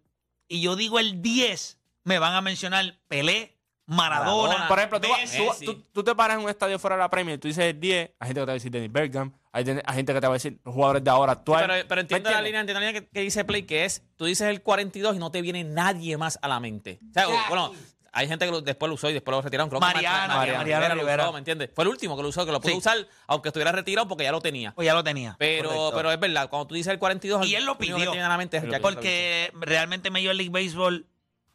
y 0.48 0.60
yo 0.60 0.76
digo 0.76 0.98
el 0.98 1.22
10, 1.22 1.78
me 2.04 2.18
van 2.18 2.34
a 2.34 2.40
mencionar 2.40 2.98
Pelé, 3.08 3.58
Maradona. 3.86 4.42
Maradona. 4.48 4.68
Por 4.68 4.78
ejemplo, 4.78 5.00
tú, 5.00 5.08
Messi. 5.08 5.38
tú- 5.38 5.44
Messi. 5.50 5.64
tú- 5.66 5.82
tú 5.92 6.04
te 6.04 6.14
paras 6.14 6.36
en 6.38 6.44
un 6.44 6.50
estadio 6.50 6.78
fuera 6.78 6.96
de 6.96 7.00
la 7.02 7.10
Premier, 7.10 7.38
tú 7.38 7.48
dices 7.48 7.64
el 7.64 7.80
10, 7.80 8.10
hay 8.18 8.28
gente 8.28 8.40
que 8.40 8.42
te 8.42 8.46
va 8.46 8.52
a 8.52 8.54
decir 8.54 8.70
Dennis 8.70 8.92
Bergkamp, 8.92 9.34
hay, 9.50 9.64
ten- 9.64 9.82
hay 9.84 9.94
gente 9.96 10.14
que 10.14 10.20
te 10.20 10.26
va 10.26 10.32
a 10.32 10.36
decir 10.36 10.60
los 10.64 10.72
jugadores 10.74 11.02
de 11.04 11.10
ahora 11.10 11.32
actuales. 11.32 11.68
Pero, 11.68 11.88
pero 11.88 12.00
entiendo 12.00 12.28
¿Me 12.28 12.32
la 12.34 12.38
entiendes? 12.40 12.44
línea, 12.48 12.60
entiendo 12.60 12.80
la 12.80 12.86
línea 12.86 13.00
que, 13.02 13.08
que 13.08 13.20
dice 13.20 13.44
Play, 13.44 13.64
que 13.64 13.84
es, 13.84 14.02
tú 14.16 14.24
dices 14.26 14.48
el 14.48 14.62
42 14.62 15.16
y 15.16 15.18
no 15.18 15.30
te 15.30 15.42
viene 15.42 15.64
nadie 15.64 16.16
más 16.16 16.38
a 16.42 16.48
la 16.48 16.60
mente. 16.60 17.00
O 17.10 17.12
sea, 17.12 17.26
bueno, 17.48 17.72
hay 18.12 18.28
gente 18.28 18.44
que 18.44 18.50
lo- 18.52 18.60
después 18.60 18.88
lo 18.88 18.94
usó 18.94 19.08
y 19.10 19.14
después 19.14 19.34
lo 19.34 19.42
retiraron. 19.42 19.68
Creo 19.70 19.80
que 19.80 19.86
Mariano, 19.86 20.34
Mar- 20.34 20.52
Mariano 20.56 20.88
lo 20.94 21.00
Rivera. 21.00 21.24
usó, 21.24 21.32
¿me 21.32 21.38
entiendes? 21.38 21.70
Fue 21.74 21.84
el 21.84 21.88
último 21.88 22.16
que 22.16 22.22
lo 22.22 22.28
usó, 22.28 22.44
que 22.46 22.52
lo 22.52 22.60
pudo 22.60 22.72
Sí. 22.72 22.78
usar, 22.78 23.08
aunque 23.26 23.48
estuviera 23.48 23.72
retirado 23.72 24.06
porque 24.08 24.24
ya 24.24 24.32
lo 24.32 24.40
tenía. 24.40 24.72
Pues 24.74 24.84
ya 24.86 24.94
lo 24.94 25.02
tenía. 25.02 25.34
Pero, 25.38 25.68
Correcto. 25.70 25.96
pero 25.96 26.12
es 26.12 26.20
verdad, 26.20 26.48
cuando 26.50 26.66
tú 26.68 26.74
dices 26.74 26.92
el 26.92 26.98
42, 26.98 27.46
Y 27.46 27.54
él 27.54 27.64
lo 27.64 27.74
que 27.78 27.86
pidió. 27.86 27.96
tiene 27.96 28.22
en 28.22 28.28
la 28.28 28.36
mente 28.36 28.58
es 28.58 28.64
Él 28.64 28.70
Jackie 28.70 28.82
lo 28.82 28.88
Robinson. 28.90 29.02
Porque 29.02 29.52
realmente 29.60 30.10
Major 30.10 30.34
League 30.34 30.50
Baseball 30.50 31.06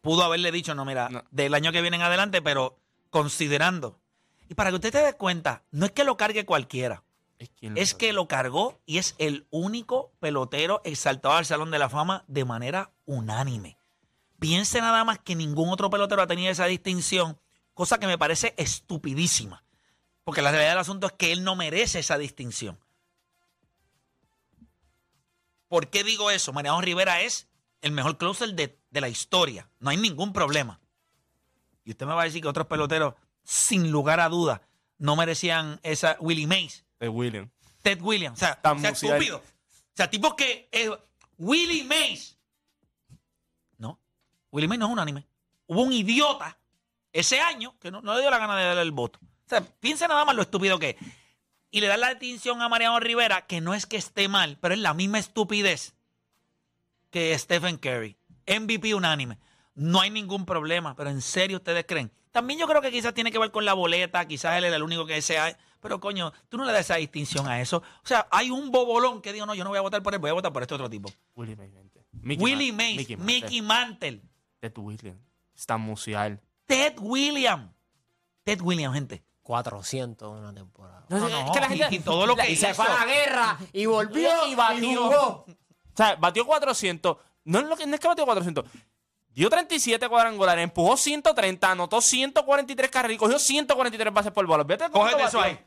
pudo 0.01 0.23
haberle 0.23 0.51
dicho, 0.51 0.73
no, 0.75 0.83
mira, 0.85 1.09
No. 1.09 1.23
del 1.31 1.53
año 1.53 1.71
que 1.71 1.81
viene 1.81 1.97
en 1.97 2.03
adelante, 2.03 2.41
pero 2.41 2.79
considerando. 3.09 3.99
Y 4.49 4.53
para 4.55 4.69
que 4.69 4.75
usted 4.75 4.91
te 4.91 5.01
dé 5.03 5.13
cuenta, 5.13 5.63
no 5.71 5.85
es 5.85 5.91
que 5.91 6.03
lo 6.05 6.15
cargue 6.17 6.45
cualquiera, 6.45 7.03
Es, 7.39 7.49
lo 7.93 7.97
que 7.99 8.13
lo 8.13 8.27
cargó 8.27 8.79
y 8.85 8.97
es 8.97 9.13
el 9.19 9.45
único 9.51 10.11
pelotero 10.19 10.81
exaltado 10.85 11.35
al 11.35 11.45
Salón 11.45 11.69
de 11.71 11.77
la 11.79 11.89
Fama 11.89 12.23
de 12.27 12.45
manera 12.45 12.91
unánime. 13.05 13.77
Piense 14.39 14.81
nada 14.81 15.03
más 15.03 15.19
que 15.19 15.35
ningún 15.35 15.69
otro 15.69 15.89
pelotero 15.89 16.21
ha 16.21 16.27
tenido 16.27 16.51
esa 16.51 16.65
distinción, 16.65 17.39
cosa 17.73 17.99
que 17.99 18.07
me 18.07 18.17
parece 18.17 18.53
estupidísima. 18.57 19.63
Porque 20.23 20.41
la 20.41 20.51
realidad 20.51 20.71
del 20.71 20.79
asunto 20.79 21.07
es 21.07 21.13
que 21.13 21.31
él 21.31 21.43
no 21.43 21.55
merece 21.55 21.99
esa 21.99 22.17
distinción. 22.17 22.79
¿Por 25.67 25.89
qué 25.89 26.03
digo 26.03 26.31
eso? 26.31 26.53
Mariano 26.53 26.81
Rivera 26.81 27.21
es 27.21 27.47
el 27.81 27.91
mejor 27.91 28.17
closer 28.17 28.53
de, 28.53 28.79
de 28.89 29.01
la 29.01 29.09
historia. 29.09 29.69
No 29.79 29.89
hay 29.89 29.97
ningún 29.97 30.33
problema. 30.33 30.79
Y 31.83 31.91
usted 31.91 32.05
me 32.05 32.13
va 32.13 32.21
a 32.21 32.25
decir 32.25 32.41
que 32.41 32.47
otros 32.47 32.67
peloteros, 32.67 33.15
sin 33.43 33.91
lugar 33.91 34.19
a 34.19 34.29
duda, 34.29 34.61
no 34.97 35.15
merecían 35.15 35.79
esa 35.83 36.17
Willie 36.19 36.47
Mays, 36.47 36.85
De 36.99 37.09
William. 37.09 37.49
Ted 37.81 38.01
Williams. 38.01 38.37
O 38.37 38.39
sea, 38.39 38.59
o 38.63 38.79
sea, 38.79 38.89
estúpido. 38.89 39.37
O 39.37 39.43
sea, 39.95 40.09
tipo 40.09 40.35
que 40.35 40.67
eh, 40.71 40.91
Willie 41.37 41.83
Mays. 41.83 42.36
Willie 44.57 44.67
Mays 44.67 44.79
no 44.79 44.87
es 44.87 44.91
un 44.91 44.99
anime. 44.99 45.27
Hubo 45.67 45.83
un 45.83 45.93
idiota 45.93 46.57
ese 47.13 47.39
año 47.39 47.75
que 47.79 47.91
no, 47.91 48.01
no 48.01 48.15
le 48.15 48.21
dio 48.21 48.31
la 48.31 48.39
gana 48.39 48.57
de 48.57 48.65
darle 48.65 48.81
el 48.81 48.91
voto. 48.91 49.19
O 49.21 49.49
sea, 49.49 49.61
piensa 49.61 50.07
nada 50.07 50.25
más 50.25 50.35
lo 50.35 50.41
estúpido 50.41 50.79
que 50.79 50.89
es. 50.89 50.95
Y 51.69 51.79
le 51.79 51.85
da 51.85 51.95
la 51.95 52.09
distinción 52.09 52.63
a 52.63 52.67
Mariano 52.67 52.99
Rivera, 52.99 53.45
que 53.45 53.61
no 53.61 53.75
es 53.75 53.85
que 53.85 53.97
esté 53.97 54.27
mal, 54.27 54.57
pero 54.59 54.73
es 54.73 54.79
la 54.79 54.95
misma 54.95 55.19
estupidez 55.19 55.93
que 57.11 57.37
Stephen 57.37 57.77
Curry. 57.77 58.17
MVP 58.47 58.95
unánime. 58.95 59.37
No 59.75 60.01
hay 60.01 60.09
ningún 60.09 60.47
problema, 60.47 60.95
pero 60.95 61.11
en 61.11 61.21
serio 61.21 61.57
ustedes 61.57 61.85
creen. 61.87 62.11
También 62.31 62.59
yo 62.59 62.67
creo 62.67 62.81
que 62.81 62.89
quizás 62.89 63.13
tiene 63.13 63.31
que 63.31 63.37
ver 63.37 63.51
con 63.51 63.63
la 63.63 63.73
boleta, 63.73 64.27
quizás 64.27 64.57
él 64.57 64.65
es 64.65 64.73
el 64.73 64.81
único 64.81 65.05
que 65.05 65.21
sea. 65.21 65.55
Pero 65.81 65.99
coño, 65.99 66.33
tú 66.49 66.57
no 66.57 66.65
le 66.65 66.71
das 66.71 66.81
esa 66.81 66.95
distinción 66.95 67.47
a 67.47 67.61
eso. 67.61 67.77
O 67.77 68.07
sea, 68.07 68.27
hay 68.31 68.49
un 68.49 68.71
bobolón 68.71 69.21
que 69.21 69.33
dijo, 69.33 69.45
no, 69.45 69.53
yo 69.53 69.63
no 69.63 69.69
voy 69.69 69.77
a 69.77 69.81
votar 69.81 70.01
por 70.01 70.15
él, 70.15 70.19
voy 70.19 70.31
a 70.31 70.33
votar 70.33 70.51
por 70.51 70.63
este 70.63 70.73
otro 70.73 70.89
tipo. 70.89 71.11
Willie 71.35 71.55
Mays. 71.55 71.73
Mickey 72.21 72.43
Willie 72.43 72.73
Mays, 72.73 72.97
Mickey 72.97 73.17
Mickey, 73.17 73.61
Mantle. 73.61 74.21
Ted 74.59 74.73
Williams. 74.77 75.21
Está 75.55 75.77
musial. 75.77 76.41
Ted 76.65 76.95
Williams. 76.99 77.71
Ted 78.43 78.61
Williams, 78.61 78.95
gente. 78.95 79.23
400 79.43 80.37
en 80.37 80.43
una 80.43 80.53
temporada. 80.53 81.05
No, 81.09 81.19
No, 81.19 81.27
es 81.27 81.45
no, 81.45 81.51
que 81.53 81.59
la 81.61 81.73
y- 81.73 81.77
gente- 81.79 81.95
y 81.95 81.99
todo 81.99 82.25
lo 82.25 82.35
que 82.35 82.51
Y 82.51 82.55
se 82.55 82.71
hizo. 82.71 82.83
fue 82.83 82.85
a 82.93 82.99
la 82.99 83.05
guerra 83.05 83.57
y 83.71 83.85
volvió 83.85 84.47
y 84.47 84.55
batió. 84.55 85.03
jugó. 85.03 85.45
O 85.47 85.47
sea, 85.95 86.15
batió 86.15 86.45
400. 86.45 87.17
No 87.45 87.59
es, 87.59 87.65
lo 87.65 87.77
que, 87.77 87.87
no 87.87 87.95
es 87.95 87.99
que 88.01 88.07
batió 88.07 88.25
400. 88.25 88.65
Dio 89.29 89.49
37 89.49 90.09
cuadrangulares, 90.09 90.63
empujó 90.63 90.97
130, 90.97 91.71
anotó 91.71 92.01
143 92.01 92.89
carreras 92.91 93.15
y 93.15 93.17
cogió 93.17 93.39
143 93.39 94.13
bases 94.13 94.31
por 94.31 94.45
bola. 94.45 94.63
Vete 94.63 94.89
cuánto 94.89 94.99
Cógete 94.99 95.23
eso 95.23 95.37
batió. 95.37 95.41
ahí. 95.57 95.65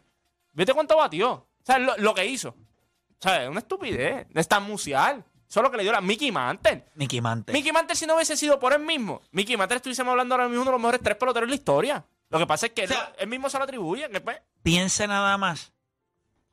Vete 0.52 0.74
cuánto 0.74 0.96
batió. 0.96 1.32
O 1.32 1.46
sea, 1.64 1.78
lo, 1.78 1.96
lo 1.96 2.12
que 2.14 2.26
hizo. 2.26 2.50
O 2.50 3.22
sea, 3.22 3.44
es 3.44 3.48
una 3.48 3.60
estupidez. 3.60 4.26
Es 4.34 4.48
tan 4.48 4.64
musial. 4.64 5.24
Eso 5.50 5.58
es 5.58 5.64
lo 5.64 5.70
que 5.72 5.78
le 5.78 5.82
dio 5.82 5.90
la 5.90 6.00
Mickey 6.00 6.30
Mantle. 6.30 6.86
Mickey 6.94 7.20
Mantle. 7.20 7.52
Mickey 7.52 7.72
Mantle, 7.72 7.96
si 7.96 8.06
no 8.06 8.14
hubiese 8.14 8.36
sido 8.36 8.60
por 8.60 8.72
él 8.72 8.78
mismo, 8.82 9.20
Mickey 9.32 9.56
Mantle 9.56 9.78
estuviésemos 9.78 10.12
hablando 10.12 10.36
ahora 10.36 10.46
mismo 10.46 10.58
de 10.58 10.62
uno 10.62 10.70
de 10.70 10.74
los 10.76 10.80
mejores 10.80 11.00
tres 11.02 11.16
peloteros 11.16 11.48
de 11.48 11.50
la 11.50 11.56
historia. 11.56 12.06
Lo 12.28 12.38
que 12.38 12.46
pasa 12.46 12.66
es 12.66 12.72
que 12.72 12.84
O 12.84 12.86
sea, 12.86 13.06
él, 13.08 13.14
él 13.18 13.28
mismo 13.28 13.50
se 13.50 13.58
lo 13.58 13.64
atribuye. 13.64 14.08
Pues, 14.20 14.40
Piense 14.62 15.08
nada 15.08 15.36
más 15.38 15.72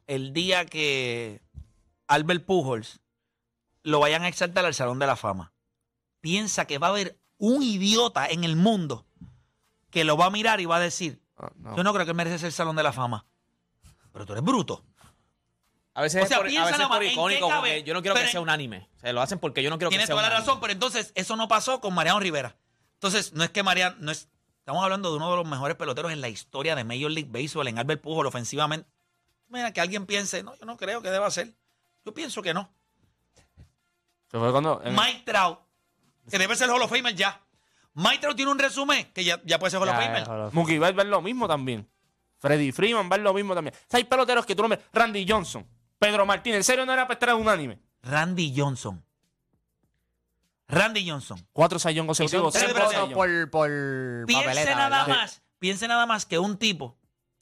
el 0.08 0.34
día 0.34 0.66
que 0.66 1.44
Albert 2.08 2.46
Pujols 2.46 3.02
lo 3.84 4.00
vayan 4.00 4.24
a 4.24 4.30
exaltar 4.30 4.66
al 4.66 4.74
Salón 4.74 4.98
de 4.98 5.06
la 5.06 5.16
Fama. 5.16 5.54
Piensa 6.20 6.66
que 6.66 6.80
va 6.80 6.88
a 6.88 6.90
haber 6.90 7.20
un 7.38 7.62
idiota 7.62 8.26
en 8.28 8.44
el 8.44 8.56
mundo 8.56 9.06
que 9.92 10.06
lo 10.06 10.18
va 10.18 10.26
a 10.26 10.32
mirar 10.32 10.60
y 10.60 10.66
va 10.66 10.78
a 10.78 10.80
decir, 10.80 11.22
no. 11.56 11.76
yo 11.76 11.84
no 11.84 11.94
creo 11.94 12.06
que 12.06 12.14
merece 12.14 12.40
ser 12.40 12.52
Salón 12.52 12.76
de 12.76 12.84
la 12.84 12.94
Fama. 12.94 13.28
Pero 14.12 14.26
tú 14.26 14.34
eres 14.34 14.44
bruto. 14.44 14.84
A 15.98 16.02
veces 16.04 16.22
O 16.22 16.24
es 16.24 16.30
sea, 16.30 16.38
por, 16.38 16.46
a 16.46 16.50
veces 16.50 16.78
por 16.78 16.90
más, 16.90 17.02
¿en 17.02 17.08
qué 17.08 17.14
icónico, 17.14 17.48
cabe? 17.50 17.60
porque 17.70 17.84
yo 17.84 17.94
no 17.96 18.02
quiero 18.04 18.16
que 18.16 18.28
sea 18.28 18.40
un 18.40 18.50
anime. 18.50 18.88
O 18.98 19.00
sea, 19.00 19.14
lo 19.14 19.22
hacen 19.22 19.40
porque 19.40 19.64
yo 19.64 19.72
no 19.72 19.78
quiero 19.80 19.90
que 19.90 19.94
Tienes 19.96 20.06
sea 20.06 20.14
toda 20.16 20.26
un 20.28 20.30
la 20.30 20.36
anime. 20.38 20.46
razón, 20.48 20.62
pero 20.62 20.74
entonces 20.74 21.12
eso 21.16 21.36
no 21.36 21.48
pasó 21.48 21.82
con 21.82 21.94
Mariano 21.96 22.20
Rivera. 22.20 22.56
Entonces, 22.94 23.34
no 23.34 23.44
es 23.44 23.50
que 23.50 23.64
Mariano, 23.64 23.96
no 24.00 24.12
es, 24.12 24.30
estamos 24.60 24.84
hablando 24.84 25.10
de 25.10 25.18
uno 25.18 25.32
de 25.32 25.38
los 25.38 25.48
mejores 25.48 25.76
peloteros 25.76 26.12
en 26.12 26.22
la 26.22 26.30
historia 26.30 26.76
de 26.76 26.84
Major 26.84 27.10
League 27.10 27.30
Baseball, 27.32 27.68
en 27.68 27.80
Albert 27.80 28.02
Pujols, 28.02 28.28
ofensivamente. 28.28 28.88
Mira, 29.48 29.74
que 29.74 29.82
alguien 29.82 30.06
piense, 30.06 30.44
no, 30.44 30.56
yo 30.56 30.66
no 30.68 30.78
creo 30.78 31.02
que 31.02 31.10
deba 31.10 31.32
ser. 31.32 31.56
Yo 32.06 32.14
pienso 32.14 32.42
que 32.44 32.54
no. 32.54 32.72
Se 34.32 34.38
fue 34.38 34.52
cuando. 34.52 34.82
en- 34.84 34.94
Mike 34.94 35.24
Trout, 35.26 35.60
que 36.30 36.38
debe 36.38 36.56
ser 36.56 36.70
Hall 36.70 36.82
of 36.82 36.92
Famer 36.92 37.16
ya. 37.16 37.42
Mike 37.94 38.20
Trout 38.20 38.36
tiene 38.36 38.52
un 38.52 38.60
resumen 38.60 39.12
que 39.14 39.24
ya, 39.24 39.42
ya 39.46 39.58
puede 39.58 39.72
ser 39.72 39.80
Hall 39.80 39.90
of 39.90 39.96
Famer. 39.96 40.54
Mookie 40.54 40.78
Betts 40.78 40.96
va 40.96 41.02
a 41.02 41.04
ver 41.04 41.08
lo 41.08 41.22
mismo 41.22 41.48
también. 41.48 41.90
Freddy 42.40 42.72
Freeman 42.72 43.06
va 43.10 43.16
a 43.16 43.18
ver 43.18 43.22
lo 43.22 43.34
mismo 43.34 43.56
también. 43.56 43.74
O 43.76 43.86
sea, 43.90 43.98
hay 43.98 44.04
peloteros 44.04 44.46
que 44.46 44.54
tú 44.56 44.62
no 44.62 44.68
me... 44.68 44.78
Randy 44.94 45.26
Johnson, 45.28 45.68
Pedro 46.00 46.26
Martín, 46.26 46.54
¿en 46.56 46.64
serio 46.64 46.86
no 46.86 46.94
era 46.94 47.04
para 47.08 47.14
estar 47.14 47.34
unánime? 47.36 47.80
Randy 48.04 48.54
Johnson. 48.56 49.04
Randy 50.68 51.10
Johnson. 51.10 51.46
Cuatro 51.54 51.80
sayón 51.80 52.08
consecutivos. 52.08 52.54
tres 52.54 52.74
votos 52.74 53.14
por, 53.14 53.50
por 53.50 53.70
Piense 54.28 54.46
papeleta, 54.46 54.76
nada 54.76 55.06
¿verdad? 55.06 55.08
más, 55.22 55.42
piense 55.60 55.88
nada 55.88 56.06
más 56.06 56.26
que 56.26 56.40
un 56.40 56.58
tipo 56.58 56.98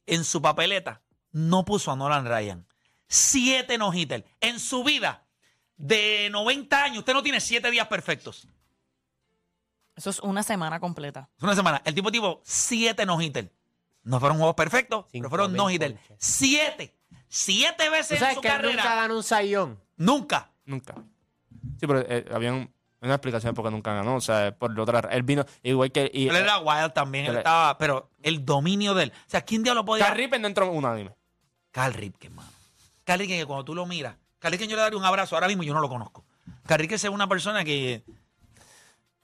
en 0.05 0.23
su 0.23 0.41
papeleta 0.41 1.01
no 1.31 1.65
puso 1.65 1.91
a 1.91 1.95
Nolan 1.95 2.25
Ryan. 2.25 2.65
Siete 3.07 3.77
no 3.77 3.93
hitter. 3.93 4.25
En 4.41 4.59
su 4.59 4.83
vida 4.83 5.25
de 5.77 6.29
90 6.31 6.83
años, 6.83 6.99
usted 6.99 7.13
no 7.13 7.23
tiene 7.23 7.41
siete 7.41 7.69
días 7.71 7.87
perfectos. 7.87 8.47
Eso 9.95 10.09
es 10.09 10.19
una 10.19 10.43
semana 10.43 10.79
completa. 10.79 11.29
Es 11.37 11.43
una 11.43 11.55
semana. 11.55 11.81
El 11.85 11.95
tipo 11.95 12.11
tipo 12.11 12.41
siete 12.43 13.05
no 13.05 13.21
hitter. 13.21 13.51
No 14.03 14.19
fueron 14.19 14.37
juegos 14.37 14.55
perfectos, 14.55 15.05
Cinco 15.11 15.29
pero 15.29 15.43
fueron 15.43 15.53
no 15.53 15.69
hitter. 15.69 15.97
Siete. 16.17 16.95
Siete 17.27 17.85
¿Tú 17.85 17.91
veces 17.91 18.21
en 18.21 18.35
su 18.35 18.41
que 18.41 18.47
él 18.47 18.53
carrera. 18.53 18.75
nunca 18.83 18.95
ganó 18.95 19.15
un 19.17 19.23
sayón? 19.23 19.79
Nunca. 19.97 20.51
Nunca. 20.65 20.95
Sí, 21.79 21.88
pero 21.88 21.99
eh, 22.07 22.25
había 22.33 22.53
un- 22.53 22.73
una 23.01 23.13
explicación 23.15 23.53
de 23.53 23.55
por 23.55 23.65
qué 23.65 23.71
nunca 23.71 23.93
ganó. 23.93 24.15
O 24.15 24.21
sea, 24.21 24.55
por 24.57 24.77
otra 24.79 24.99
Él 25.11 25.23
vino 25.23 25.45
igual 25.63 25.91
que... 25.91 26.09
Y, 26.13 26.27
Él 26.27 26.35
era 26.35 26.59
wild 26.59 26.93
también. 26.93 27.25
Él 27.25 27.38
estaba, 27.38 27.77
pero 27.77 28.09
el 28.23 28.43
dominio 28.45 28.93
de 28.93 29.03
él. 29.03 29.13
O 29.15 29.29
sea, 29.29 29.41
¿quién 29.41 29.63
diablo 29.63 29.85
podía? 29.85 30.05
Carl 30.05 30.17
Ripken 30.17 30.41
no 30.41 30.47
entró 30.47 30.65
en 30.65 30.75
unánime. 30.75 31.11
Carl 31.71 31.93
Ripken, 31.93 32.33
mano. 32.33 32.49
Carl 33.03 33.19
Ripken, 33.19 33.39
que 33.39 33.45
cuando 33.45 33.65
tú 33.65 33.75
lo 33.75 33.85
miras, 33.85 34.15
Carl 34.39 34.51
Ripken 34.53 34.69
yo 34.69 34.75
le 34.75 34.81
daría 34.81 34.97
un 34.97 35.05
abrazo 35.05 35.35
ahora 35.35 35.47
mismo 35.47 35.63
y 35.63 35.67
yo 35.67 35.73
no 35.73 35.81
lo 35.81 35.89
conozco. 35.89 36.25
Carl 36.65 36.79
Ripken 36.81 36.95
es 36.95 37.03
una 37.05 37.27
persona 37.27 37.63
que 37.63 38.03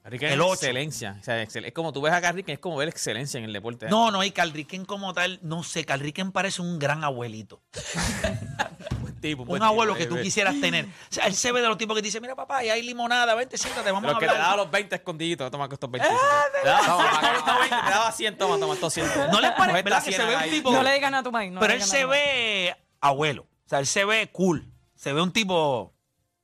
Ricken 0.04 0.32
El 0.32 0.40
ocho. 0.40 0.54
excelencia. 0.54 1.16
O 1.20 1.24
sea, 1.24 1.42
excel- 1.42 1.64
es 1.66 1.72
como 1.72 1.92
tú 1.92 2.00
ves 2.02 2.12
a 2.12 2.32
Ricken, 2.32 2.54
es 2.54 2.58
como 2.58 2.76
ver 2.76 2.88
excelencia 2.88 3.38
en 3.38 3.44
el 3.44 3.52
deporte. 3.52 3.88
No, 3.88 4.10
no, 4.10 4.24
y 4.24 4.32
Carl 4.32 4.50
Ricken 4.52 4.84
como 4.84 5.14
tal, 5.14 5.38
no 5.42 5.62
sé, 5.62 5.86
Ricken 5.88 6.32
parece 6.32 6.60
un 6.60 6.78
gran 6.78 7.04
abuelito. 7.04 7.62
Buen 9.00 9.20
tipo, 9.20 9.42
Un 9.42 9.48
buen 9.48 9.62
abuelo 9.62 9.92
tipo, 9.92 9.98
que 9.98 10.04
eh, 10.04 10.08
tú 10.08 10.16
eh. 10.16 10.22
quisieras 10.22 10.60
tener. 10.60 10.86
O 10.86 10.88
sea, 11.08 11.26
él 11.26 11.34
se 11.34 11.52
ve 11.52 11.60
de 11.60 11.68
los 11.68 11.78
tipos 11.78 11.94
que 11.94 12.02
te 12.02 12.06
dicen, 12.06 12.20
mira 12.20 12.34
papá, 12.34 12.64
y 12.64 12.70
hay 12.70 12.82
limonada, 12.82 13.34
vente, 13.34 13.56
siéntate, 13.56 13.92
vamos 13.92 14.08
Los 14.08 14.16
a 14.16 14.20
que 14.20 14.26
te 14.26 14.32
daba 14.32 14.44
hablar. 14.52 14.64
los 14.66 14.72
20 14.72 14.96
escondiditos, 14.96 15.50
toma 15.50 15.68
estos 15.70 15.90
20. 15.90 16.08
Ah, 16.10 16.42
te 16.60 16.68
daba 16.68 17.20
100, 17.20 17.34
estos 17.36 17.58
20, 17.60 17.68
te 17.68 17.90
daba 17.90 18.12
100, 18.12 18.38
toma, 18.38 18.58
toma, 18.58 18.74
estos 18.74 18.92
100. 18.94 19.06
¿No 19.30 19.40
les 19.40 19.52
parece, 19.52 19.82
verdad, 19.82 20.04
que 20.04 20.12
se 20.12 20.16
100 20.16 20.28
ve 20.28 20.36
un 20.36 20.50
tipo... 20.50 20.72
No 20.72 20.82
le 20.82 20.94
digan 20.94 21.14
a 21.14 21.22
tu 21.22 21.30
maíz. 21.30 21.52
No 21.52 21.60
Pero 21.60 21.74
él 21.74 21.82
se 21.82 22.04
ve 22.06 22.76
abuelo. 23.00 23.42
O 23.42 23.68
sea, 23.68 23.78
él 23.78 23.86
se 23.86 24.04
ve 24.04 24.28
cool. 24.32 24.68
Se 24.96 25.12
ve 25.12 25.20
un 25.22 25.32
tipo. 25.32 25.94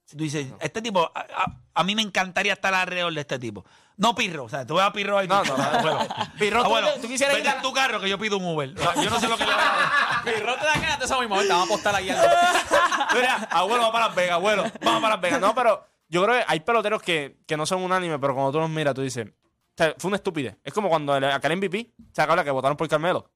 Si 0.08 0.16
tú 0.16 0.24
dices, 0.24 0.46
este 0.60 0.80
tipo, 0.80 1.00
a, 1.14 1.20
a- 1.20 1.56
a 1.74 1.84
mí 1.84 1.94
me 1.94 2.00
encantaría 2.00 2.54
estar 2.54 2.72
alrededor 2.72 3.12
de 3.12 3.20
este 3.20 3.38
tipo. 3.38 3.62
No 3.98 4.14
Pirro, 4.14 4.44
o 4.44 4.48
sea, 4.48 4.64
tú 4.66 4.76
ves 4.76 4.84
a 4.84 4.90
Pirro 4.90 5.18
ahí. 5.18 5.28
No, 5.28 5.42
tú- 5.42 5.50
no, 5.50 5.58
no. 5.58 5.64
abuelo. 5.64 5.98
Pirro, 6.38 6.60
tú- 6.60 6.64
Abuelo, 6.64 6.88
tú 7.02 7.08
quisieras 7.08 7.36
vete 7.36 7.46
ir 7.48 7.52
a- 7.52 7.56
en 7.58 7.62
tu 7.62 7.72
carro 7.74 8.00
que 8.00 8.08
yo 8.08 8.18
pido 8.18 8.38
un 8.38 8.46
Uber. 8.46 8.74
Yo 8.74 9.10
no 9.10 9.20
sé 9.20 9.28
lo 9.28 9.36
que 9.36 9.44
le 9.44 9.52
va 9.52 10.18
a 10.20 10.22
Pirro 10.24 10.54
te 10.56 10.64
da 10.64 10.72
ganas 10.74 10.98
de 10.98 11.04
eso 11.04 11.20
mismo. 11.20 11.38
Te 11.42 11.48
vamos 11.48 11.64
a 11.68 11.72
apostar 11.74 11.94
aquí. 11.94 12.08
Mira, 13.14 13.34
abuelo, 13.50 13.80
vamos 13.80 13.92
para 13.92 14.06
Las 14.06 14.14
Vegas, 14.16 14.32
abuelo. 14.36 14.62
Vamos 14.82 15.02
para 15.02 15.14
Las 15.14 15.20
Vegas. 15.20 15.40
No, 15.42 15.54
pero 15.54 15.86
yo 16.08 16.24
creo 16.24 16.38
que 16.38 16.44
hay 16.48 16.60
peloteros 16.60 17.02
que, 17.02 17.36
que 17.46 17.56
no 17.58 17.66
son 17.66 17.82
unánime, 17.82 18.18
pero 18.18 18.32
cuando 18.34 18.52
tú 18.52 18.60
los 18.60 18.70
miras, 18.70 18.94
tú 18.94 19.02
dices, 19.02 19.26
o 19.28 19.32
sea, 19.76 19.94
fue 19.98 20.08
una 20.08 20.16
estupidez. 20.16 20.56
Es 20.64 20.72
como 20.72 20.88
cuando 20.88 21.14
el, 21.16 21.24
aquel 21.24 21.54
MVP 21.58 21.92
se 22.12 22.22
acaba 22.22 22.42
que 22.42 22.50
votaron 22.50 22.78
por 22.78 22.88
Carmelo. 22.88 23.30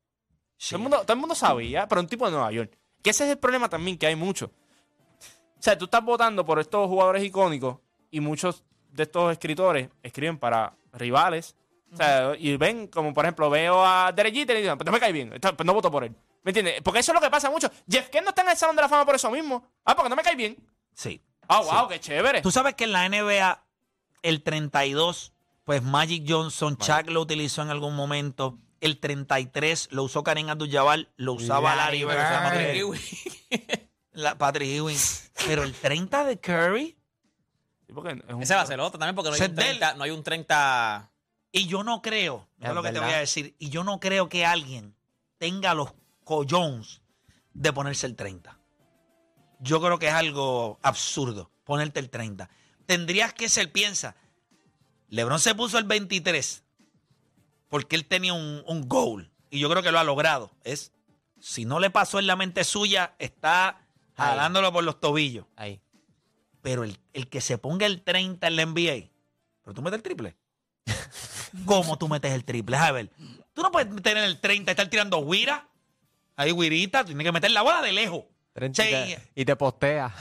Todo, 0.59 0.77
el 0.77 0.79
mundo, 0.83 1.01
todo 1.03 1.13
el 1.13 1.19
mundo 1.19 1.35
sabía, 1.35 1.87
pero 1.87 2.01
un 2.01 2.07
tipo 2.07 2.25
de 2.25 2.33
Nueva 2.33 2.51
York. 2.51 2.79
Que 3.03 3.11
ese 3.11 3.25
es 3.25 3.31
el 3.31 3.39
problema 3.39 3.69
también, 3.69 3.99
que 3.99 4.07
hay 4.07 4.17
mucho. 4.17 4.53
O 5.63 5.65
sea, 5.65 5.79
tú 5.79 5.85
estás 5.85 6.05
votando 6.05 6.45
por 6.45 6.59
estos 6.59 6.89
jugadores 6.89 7.23
icónicos 7.23 7.77
y 8.11 8.19
muchos 8.19 8.65
de 8.91 9.05
estos 9.05 9.31
escritores 9.31 9.91
escriben 10.03 10.37
para 10.37 10.75
rivales. 10.93 11.55
O 11.93 11.97
sea, 11.97 12.33
y 12.37 12.57
ven, 12.57 12.89
como 12.89 13.15
por 13.15 13.25
ejemplo, 13.25 13.49
veo 13.49 13.87
a 13.87 14.11
Derek 14.11 14.35
Jeter 14.35 14.57
y 14.57 14.63
dicen, 14.63 14.77
pues 14.77 14.87
no 14.87 14.91
me 14.91 14.99
cae 14.99 15.13
bien, 15.13 15.33
pues 15.41 15.65
no 15.65 15.73
voto 15.73 15.89
por 15.89 16.03
él. 16.03 16.17
¿Me 16.43 16.51
entiendes? 16.51 16.83
Porque 16.83 16.99
eso 16.99 17.13
es 17.13 17.15
lo 17.15 17.21
que 17.21 17.31
pasa 17.31 17.49
mucho. 17.49 17.71
Jeff 17.89 18.09
Kent 18.09 18.25
no 18.25 18.31
está 18.31 18.43
en 18.43 18.49
el 18.49 18.57
Salón 18.57 18.75
de 18.75 18.83
la 18.83 18.89
Fama 18.89 19.07
por 19.07 19.15
eso 19.15 19.31
mismo. 19.31 19.65
Ah, 19.85 19.95
porque 19.95 20.11
no 20.11 20.17
me 20.17 20.25
cae 20.25 20.35
bien. 20.35 20.57
Sí. 20.95 21.23
Ah, 21.47 21.61
wow, 21.61 21.87
qué 21.89 22.01
chévere. 22.01 22.43
Tú 22.43 22.51
sabes 22.51 22.75
que 22.75 22.83
en 22.83 22.91
la 22.91 23.09
NBA, 23.09 23.63
el 24.23 24.43
32, 24.43 25.33
pues 25.63 25.81
Magic 25.81 26.25
Johnson, 26.27 26.77
Chuck 26.77 27.09
lo 27.09 27.21
utilizó 27.21 27.63
en 27.63 27.71
algún 27.71 27.95
momento. 27.95 28.59
El 28.81 28.99
33 28.99 29.91
lo 29.93 30.03
usó 30.03 30.25
Karim 30.25 30.49
Abdul-Jabbar, 30.49 31.07
lo 31.15 31.35
usaba 31.35 31.77
Larry 31.77 32.03
Larry 32.03 32.83
La- 34.13 34.37
Patrick 34.37 34.69
Ewing. 34.69 34.99
Pero 35.47 35.63
el 35.63 35.73
30 35.75 36.25
de 36.25 36.39
Curry, 36.41 36.97
Sí, 37.87 37.93
porque 37.93 38.11
es 38.27 38.35
un- 38.35 38.43
Ese 38.43 38.55
va 38.55 38.63
a 38.63 38.67
ser 38.67 38.81
otro 38.81 38.99
también 38.99 39.15
porque 39.15 39.31
no 39.31 39.35
hay, 39.35 39.41
Ese 39.41 39.51
un 39.51 39.51
es 39.53 39.57
de 39.57 39.71
él. 39.71 39.79
30, 39.79 39.95
no 39.97 40.05
hay 40.05 40.11
un 40.11 40.23
30. 40.23 41.11
y 41.53 41.67
yo 41.67 41.83
no 41.85 42.01
creo, 42.01 42.49
Es 42.61 42.69
es 42.69 42.75
lo 42.75 42.83
que 42.83 42.89
te 42.89 42.93
verdad. 42.95 43.07
voy 43.09 43.15
a 43.17 43.21
decir, 43.21 43.55
y 43.59 43.69
yo 43.69 43.85
no 43.85 44.01
creo 44.01 44.29
que 44.31 44.47
alguien 44.47 44.95
tenga 45.39 45.75
los 45.75 45.93
collones 46.25 47.03
de 47.53 47.73
ponerse 47.73 48.07
el 48.07 48.17
30. 48.17 48.59
Yo 49.61 49.81
creo 49.83 49.99
que 49.99 50.09
es 50.09 50.15
algo 50.15 50.79
absurdo 50.83 51.51
ponerte 51.65 52.01
el 52.01 52.09
30. 52.11 52.49
Tendrías 52.87 53.33
que 53.35 53.49
ser, 53.51 53.71
piensa, 53.71 54.17
LeBron 55.09 55.39
se 55.39 55.55
puso 55.55 55.77
el 55.79 55.85
23 55.85 56.65
porque 57.69 57.97
él 57.97 58.07
tenía 58.07 58.33
un, 58.33 58.63
un 58.67 58.89
goal 58.89 59.31
y 59.51 59.59
yo 59.61 59.69
creo 59.69 59.83
que 59.83 59.93
lo 59.93 59.99
ha 59.99 60.05
logrado. 60.05 60.51
Es, 60.65 60.93
si 61.39 61.65
no 61.67 61.79
le 61.81 61.91
pasó 61.91 62.19
en 62.19 62.27
la 62.27 62.37
mente 62.37 62.65
suya, 62.65 63.15
está. 63.19 63.82
Jalándolo 64.29 64.73
por 64.73 64.85
los 64.85 65.01
tobillos. 65.01 65.47
Ahí. 65.57 65.81
Pero 66.63 66.85
el, 66.85 66.99
el 67.13 67.29
que 67.29 67.41
se 67.41 67.59
ponga 67.59 67.87
el 67.87 68.03
30 68.03 68.47
en 68.47 68.57
la 68.57 68.67
NBA, 68.67 69.11
pero 69.63 69.75
tú 69.75 69.83
metes 69.83 69.97
el 69.99 70.03
triple. 70.03 70.37
¿Cómo 71.67 71.99
tú 71.99 72.09
metes 72.09 72.33
el 72.33 72.45
triple? 72.45 72.77
A 72.77 72.93
ver, 72.93 73.11
tú 73.53 73.63
no 73.63 73.71
puedes 73.71 73.89
tener 74.03 74.25
el 74.25 74.41
30 74.41 74.71
y 74.71 74.73
estar 74.73 74.89
tirando 74.89 75.25
guira. 75.25 75.69
Ahí 76.37 76.53
guirita, 76.53 77.05
tienes 77.05 77.25
que 77.25 77.33
meter 77.33 77.51
la 77.51 77.63
bola 77.63 77.83
de 77.83 77.93
lejos. 77.93 78.25
30 78.55 78.83
y, 78.83 78.87
Sí. 78.87 78.91
te, 78.93 79.29
y 79.35 79.45
te 79.45 79.57
postea. 79.57 80.15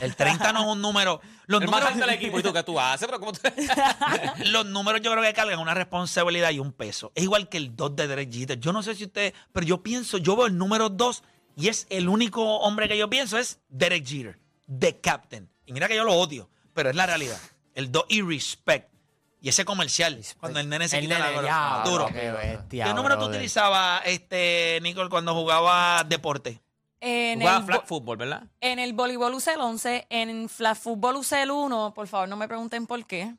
El 0.00 0.16
30 0.16 0.52
no 0.52 0.60
es 0.60 0.66
un 0.66 0.80
número. 0.82 1.20
Los 1.46 1.62
El 1.62 1.68
más 1.68 1.80
números, 1.80 1.94
alto 1.94 2.06
del 2.06 2.14
equipo. 2.16 2.38
¿Y 2.38 2.42
tú 2.42 2.52
qué 2.52 2.62
tú 2.62 2.80
haces? 2.80 3.06
Pero 3.06 3.20
¿cómo 3.20 3.32
tú... 3.32 3.40
los 4.50 4.66
números 4.66 5.00
yo 5.02 5.10
creo 5.12 5.22
que 5.22 5.32
cargan 5.32 5.58
una 5.58 5.74
responsabilidad 5.74 6.50
y 6.50 6.58
un 6.58 6.72
peso. 6.72 7.12
Es 7.14 7.22
igual 7.24 7.48
que 7.48 7.58
el 7.58 7.76
2 7.76 7.96
de 7.96 8.06
Derek 8.08 8.32
Jeter. 8.32 8.58
Yo 8.60 8.72
no 8.72 8.82
sé 8.82 8.94
si 8.94 9.04
usted, 9.04 9.34
pero 9.52 9.66
yo 9.66 9.82
pienso, 9.82 10.18
yo 10.18 10.36
veo 10.36 10.46
el 10.46 10.56
número 10.56 10.88
2 10.88 11.22
y 11.56 11.68
es 11.68 11.86
el 11.88 12.08
único 12.08 12.58
hombre 12.58 12.86
que 12.86 12.98
yo 12.98 13.08
pienso 13.08 13.38
es 13.38 13.58
Derek 13.68 14.06
Jeter, 14.06 14.38
the 14.78 15.00
captain. 15.00 15.48
Y 15.64 15.72
mira 15.72 15.88
que 15.88 15.96
yo 15.96 16.04
lo 16.04 16.12
odio, 16.14 16.48
pero 16.74 16.90
es 16.90 16.96
la 16.96 17.06
realidad. 17.06 17.40
El 17.74 17.90
2 17.90 18.04
y 18.08 18.22
respect. 18.22 18.92
Y 19.40 19.48
ese 19.48 19.64
comercial, 19.64 20.20
cuando 20.38 20.60
el 20.60 20.68
nene 20.68 20.88
se 20.88 20.98
El 20.98 21.04
quita 21.04 21.18
la 21.18 21.30
nene, 21.30 21.42
ya, 21.44 21.82
Duro. 21.84 22.06
Qué 22.08 22.30
bestia, 22.30 22.86
¿Qué 22.86 22.94
número 22.94 23.14
tú 23.14 23.20
brother. 23.20 23.36
utilizabas, 23.36 24.02
este, 24.04 24.78
Nicole, 24.82 25.08
cuando 25.08 25.34
jugaba 25.34 26.04
deporte? 26.04 26.60
En 27.00 27.40
Jugaba 27.40 27.58
el, 27.58 27.64
flag 27.64 27.86
football, 27.86 28.16
¿verdad? 28.16 28.42
en 28.60 28.78
el 28.78 28.92
voleibol 28.92 29.34
usé 29.34 29.54
el 29.54 29.60
11, 29.60 30.06
en 30.10 30.48
flag 30.48 30.76
fútbol 30.76 31.16
usé 31.16 31.42
el 31.42 31.50
1, 31.50 31.92
por 31.94 32.08
favor 32.08 32.28
no 32.28 32.36
me 32.36 32.48
pregunten 32.48 32.86
por 32.86 33.06
qué. 33.06 33.34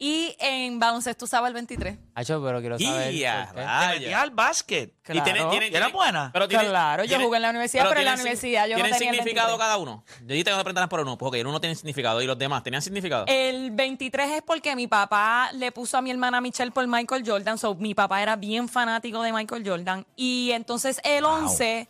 Y 0.00 0.36
en 0.38 0.78
baloncesto 0.78 1.24
usaba 1.24 1.48
el 1.48 1.54
23. 1.54 1.98
Hacho, 2.14 2.40
pero 2.44 2.60
quiero 2.60 2.78
saber. 2.78 3.12
¡Ya, 3.14 3.46
por 3.46 3.56
qué. 3.56 3.60
Te 3.62 3.66
rayos! 3.66 4.00
metías 4.00 4.22
al 4.22 4.30
básquet. 4.30 4.94
Claro. 5.02 5.20
Y 5.20 5.24
tiene, 5.24 5.50
tiene, 5.50 5.68
¿Y 5.70 5.74
era 5.74 5.88
buena? 5.88 6.30
Pero 6.32 6.46
tiene- 6.46 6.68
Claro, 6.68 7.02
yo 7.02 7.08
tiene- 7.08 7.24
jugué 7.24 7.36
en 7.38 7.42
la 7.42 7.50
universidad, 7.50 7.88
pero 7.88 7.98
en 8.00 8.04
la 8.04 8.10
tienen 8.14 8.18
sin- 8.18 8.22
universidad 8.26 8.66
yo 8.68 8.68
no 8.70 8.74
¿Tienen 8.76 8.92
tenía 8.92 9.10
el 9.10 9.16
significado 9.16 9.48
23. 9.48 9.66
cada 9.66 9.76
uno? 9.78 10.04
Yo 10.24 10.44
tengo 10.44 10.58
que 10.58 10.64
preguntar 10.64 10.88
por 10.88 11.00
uno, 11.00 11.18
porque 11.18 11.40
el 11.40 11.46
uno 11.48 11.60
tiene 11.60 11.74
significado 11.74 12.22
y 12.22 12.26
los 12.26 12.38
demás 12.38 12.62
tenían 12.62 12.80
significado. 12.80 13.24
El 13.26 13.72
23 13.72 14.30
es 14.30 14.42
porque 14.42 14.76
mi 14.76 14.86
papá 14.86 15.50
le 15.54 15.72
puso 15.72 15.98
a 15.98 16.02
mi 16.02 16.12
hermana 16.12 16.40
Michelle 16.40 16.70
por 16.70 16.86
Michael 16.86 17.24
Jordan. 17.26 17.58
So, 17.58 17.74
mi 17.74 17.94
papá 17.94 18.22
era 18.22 18.36
bien 18.36 18.68
fanático 18.68 19.20
de 19.22 19.32
Michael 19.32 19.68
Jordan. 19.68 20.06
Y 20.14 20.52
entonces 20.52 21.00
el 21.02 21.24
11, 21.24 21.88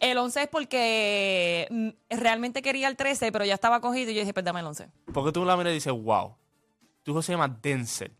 el 0.00 0.18
11 0.18 0.42
es 0.42 0.48
porque 0.48 1.66
mm, 1.70 1.88
realmente 2.10 2.60
quería 2.60 2.88
el 2.88 2.96
13, 2.96 3.32
pero 3.32 3.46
ya 3.46 3.54
estaba 3.54 3.80
cogido 3.80 4.10
y 4.10 4.14
yo 4.14 4.20
dije, 4.20 4.34
pues 4.34 4.44
dame 4.44 4.60
el 4.60 4.66
11. 4.66 4.88
Porque 5.14 5.32
tú 5.32 5.44
la 5.46 5.56
miras 5.56 5.70
y 5.70 5.74
dices, 5.76 5.92
wow. 5.94 6.34
Tu 7.06 7.12
hijo 7.12 7.22
se 7.22 7.30
llama 7.32 7.46
Denzel. 7.62 8.12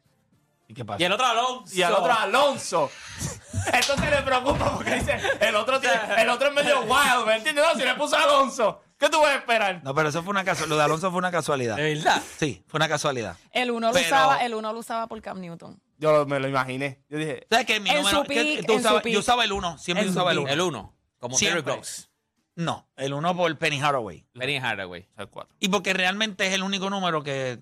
¿Y 0.68 0.74
qué 0.74 0.84
pasa? 0.84 1.02
y 1.02 1.04
el 1.06 1.12
otro 1.12 1.26
Alonso. 1.26 1.74
Y 1.76 1.82
al 1.82 1.92
otro 1.92 2.12
Alonso. 2.12 2.88
Entonces 3.72 4.10
le 4.10 4.22
preocupa 4.22 4.74
porque 4.76 4.94
dice, 4.94 5.18
el 5.40 5.56
otro, 5.56 5.80
tiene- 5.80 5.96
el 6.22 6.28
otro 6.28 6.48
es 6.48 6.54
medio 6.54 6.82
wild, 6.82 7.26
¿me 7.26 7.36
entiendes? 7.36 7.64
No, 7.64 7.74
si 7.78 7.84
le 7.84 7.94
puso 7.96 8.16
Alonso, 8.16 8.80
¿qué 8.96 9.08
tú 9.08 9.18
vas 9.20 9.30
a 9.30 9.34
esperar? 9.38 9.80
No, 9.82 9.92
pero 9.92 10.08
eso 10.08 10.22
fue 10.22 10.30
una 10.30 10.44
casualidad. 10.44 10.68
Lo 10.68 10.76
de 10.78 10.84
Alonso 10.84 11.10
fue 11.10 11.18
una 11.18 11.32
casualidad. 11.32 11.76
¿De 11.76 11.94
verdad? 11.94 12.22
Sí, 12.38 12.62
fue 12.68 12.78
una 12.78 12.88
casualidad. 12.88 13.36
El 13.50 13.72
1 13.72 13.88
lo 13.88 13.92
Pero- 13.92 14.06
usaba, 14.06 14.44
el 14.44 14.54
1 14.54 14.72
lo 14.72 14.78
usaba 14.78 15.08
por 15.08 15.20
Cam 15.20 15.40
Newton. 15.40 15.80
Yo 15.98 16.12
lo- 16.12 16.26
me 16.26 16.38
lo 16.38 16.46
imaginé. 16.48 17.02
Yo 17.08 17.18
dije, 17.18 17.44
¿Sabes 17.50 17.66
qué? 17.66 17.80
Mi 17.80 17.90
En 17.90 17.96
número, 17.98 18.18
su 18.18 18.24
¿qué- 18.24 18.34
pick, 18.58 18.66
tú 18.66 18.72
en 18.74 18.82
su 18.82 18.88
usabas- 18.88 19.02
pick. 19.02 19.12
yo 19.14 19.18
usaba 19.18 19.44
el 19.44 19.52
1, 19.52 19.78
siempre 19.78 20.02
En 20.06 20.12
su 20.12 20.12
usaba 20.18 20.30
el 20.30 20.38
pick. 20.38 20.44
1. 20.46 20.52
El 20.52 20.60
uno. 20.60 20.96
Como 21.18 21.36
Siempre. 21.36 21.62
Terry 21.64 21.74
Gross. 21.76 22.08
No, 22.56 22.88
el 22.96 23.12
1 23.14 23.36
por 23.36 23.58
Penny 23.58 23.80
Haraway. 23.80 24.26
Penny 24.32 24.58
Hardaway. 24.58 25.08
el 25.18 25.28
4. 25.28 25.54
Y 25.60 25.68
porque 25.68 25.92
realmente 25.92 26.46
es 26.46 26.54
el 26.54 26.62
único 26.62 26.88
número 26.88 27.22
que, 27.22 27.60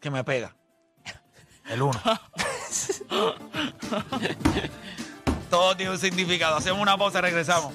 que 0.00 0.10
me 0.10 0.24
pega. 0.24 0.54
El 1.68 1.82
1. 1.82 2.00
Todo 5.50 5.76
tiene 5.76 5.92
un 5.92 5.98
significado. 5.98 6.56
Hacemos 6.56 6.80
una 6.80 6.96
pausa 6.96 7.18
y 7.18 7.22
regresamos. 7.22 7.72